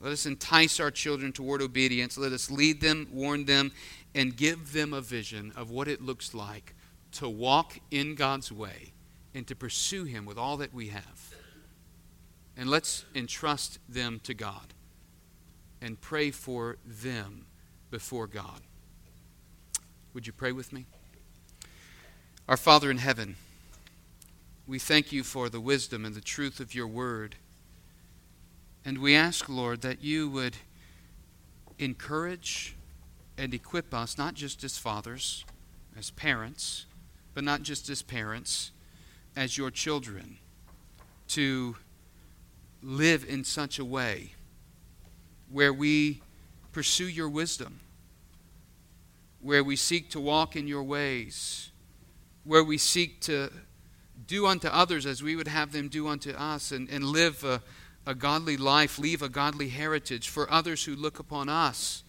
Let 0.00 0.12
us 0.12 0.26
entice 0.26 0.80
our 0.80 0.90
children 0.90 1.32
toward 1.32 1.62
obedience. 1.62 2.16
Let 2.16 2.32
us 2.32 2.50
lead 2.50 2.80
them, 2.80 3.08
warn 3.12 3.44
them, 3.46 3.72
and 4.14 4.36
give 4.36 4.72
them 4.72 4.92
a 4.92 5.00
vision 5.00 5.52
of 5.56 5.70
what 5.70 5.88
it 5.88 6.02
looks 6.02 6.34
like 6.34 6.74
to 7.12 7.28
walk 7.28 7.78
in 7.90 8.14
God's 8.14 8.52
way 8.52 8.92
and 9.34 9.46
to 9.46 9.56
pursue 9.56 10.04
Him 10.04 10.26
with 10.26 10.38
all 10.38 10.56
that 10.58 10.72
we 10.72 10.88
have. 10.88 11.34
And 12.56 12.70
let's 12.70 13.04
entrust 13.14 13.78
them 13.88 14.20
to 14.24 14.34
God 14.34 14.74
and 15.80 16.00
pray 16.00 16.30
for 16.30 16.76
them 16.84 17.46
before 17.90 18.26
God. 18.26 18.60
Would 20.12 20.26
you 20.26 20.32
pray 20.32 20.52
with 20.52 20.72
me? 20.72 20.86
Our 22.48 22.56
Father 22.56 22.90
in 22.90 22.98
heaven, 22.98 23.36
we 24.66 24.78
thank 24.78 25.12
you 25.12 25.22
for 25.22 25.48
the 25.48 25.60
wisdom 25.60 26.04
and 26.04 26.14
the 26.14 26.20
truth 26.20 26.58
of 26.58 26.74
your 26.74 26.86
word. 26.86 27.36
And 28.84 28.98
we 28.98 29.14
ask, 29.14 29.48
Lord, 29.48 29.82
that 29.82 30.02
you 30.02 30.28
would 30.30 30.56
encourage 31.78 32.76
and 33.36 33.52
equip 33.52 33.92
us, 33.92 34.16
not 34.16 34.34
just 34.34 34.64
as 34.64 34.78
fathers, 34.78 35.44
as 35.98 36.10
parents, 36.10 36.86
but 37.34 37.44
not 37.44 37.62
just 37.62 37.90
as 37.90 38.00
parents, 38.02 38.70
as 39.36 39.58
your 39.58 39.70
children 39.70 40.38
to 41.28 41.76
live 42.82 43.24
in 43.28 43.44
such 43.44 43.78
a 43.78 43.84
way 43.84 44.32
where 45.50 45.72
we 45.72 46.22
pursue 46.72 47.08
your 47.08 47.28
wisdom, 47.28 47.80
where 49.40 49.62
we 49.64 49.76
seek 49.76 50.10
to 50.10 50.20
walk 50.20 50.56
in 50.56 50.66
your 50.66 50.82
ways, 50.82 51.70
where 52.44 52.64
we 52.64 52.78
seek 52.78 53.20
to 53.20 53.50
do 54.26 54.46
unto 54.46 54.68
others 54.68 55.06
as 55.06 55.22
we 55.22 55.36
would 55.36 55.48
have 55.48 55.72
them 55.72 55.88
do 55.88 56.08
unto 56.08 56.30
us, 56.30 56.72
and, 56.72 56.88
and 56.88 57.04
live 57.04 57.44
a, 57.44 57.62
a 58.06 58.14
godly 58.14 58.56
life, 58.56 58.98
leave 58.98 59.22
a 59.22 59.28
godly 59.28 59.68
heritage 59.68 60.28
for 60.28 60.50
others 60.50 60.84
who 60.84 60.94
look 60.94 61.18
upon 61.18 61.48
us, 61.48 62.02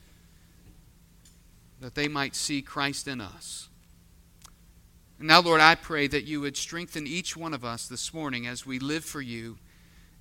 that 1.82 1.96
they 1.96 2.08
might 2.08 2.36
see 2.36 2.62
Christ 2.62 3.08
in 3.08 3.22
us. 3.22 3.70
And 5.20 5.28
now, 5.28 5.42
Lord, 5.42 5.62
I 5.62 5.76
pray 5.76 6.08
that 6.08 6.26
you 6.26 6.42
would 6.42 6.58
strengthen 6.58 7.08
each 7.08 7.38
one 7.38 7.54
of 7.54 7.64
us 7.64 7.88
this 7.88 8.14
morning 8.14 8.46
as 8.48 8.66
we 8.66 8.80
live 8.80 9.06
for 9.06 9.22
you. 9.22 9.58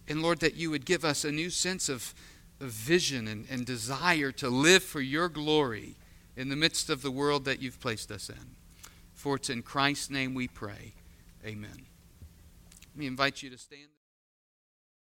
And 0.07 0.23
Lord, 0.23 0.41
that 0.41 0.55
you 0.55 0.71
would 0.71 0.85
give 0.85 1.05
us 1.05 1.25
a 1.25 1.33
new 1.33 1.51
sense 1.51 1.89
of, 1.89 2.15
of 2.61 2.69
vision 2.69 3.27
and, 3.27 3.47
and 3.51 3.67
desire 3.67 4.31
to 4.33 4.49
live 4.49 4.83
for 4.85 5.01
your 5.01 5.29
glory 5.29 5.97
in 6.37 6.49
the 6.49 6.57
midst 6.57 6.91
of 6.91 7.03
the 7.03 7.11
world 7.11 7.45
that 7.45 7.61
you've 7.61 7.81
placed 7.81 8.11
us 8.13 8.29
in. 8.29 8.57
For 9.15 9.37
it's 9.37 9.51
in 9.51 9.63
Christ's 9.63 10.11
name 10.11 10.35
we 10.35 10.47
pray. 10.47 10.93
Amen. 11.47 11.87
Let 12.95 12.97
me 12.97 13.07
invite 13.07 13.43
you 13.43 13.51
to 13.51 13.59
stand. 13.59 13.94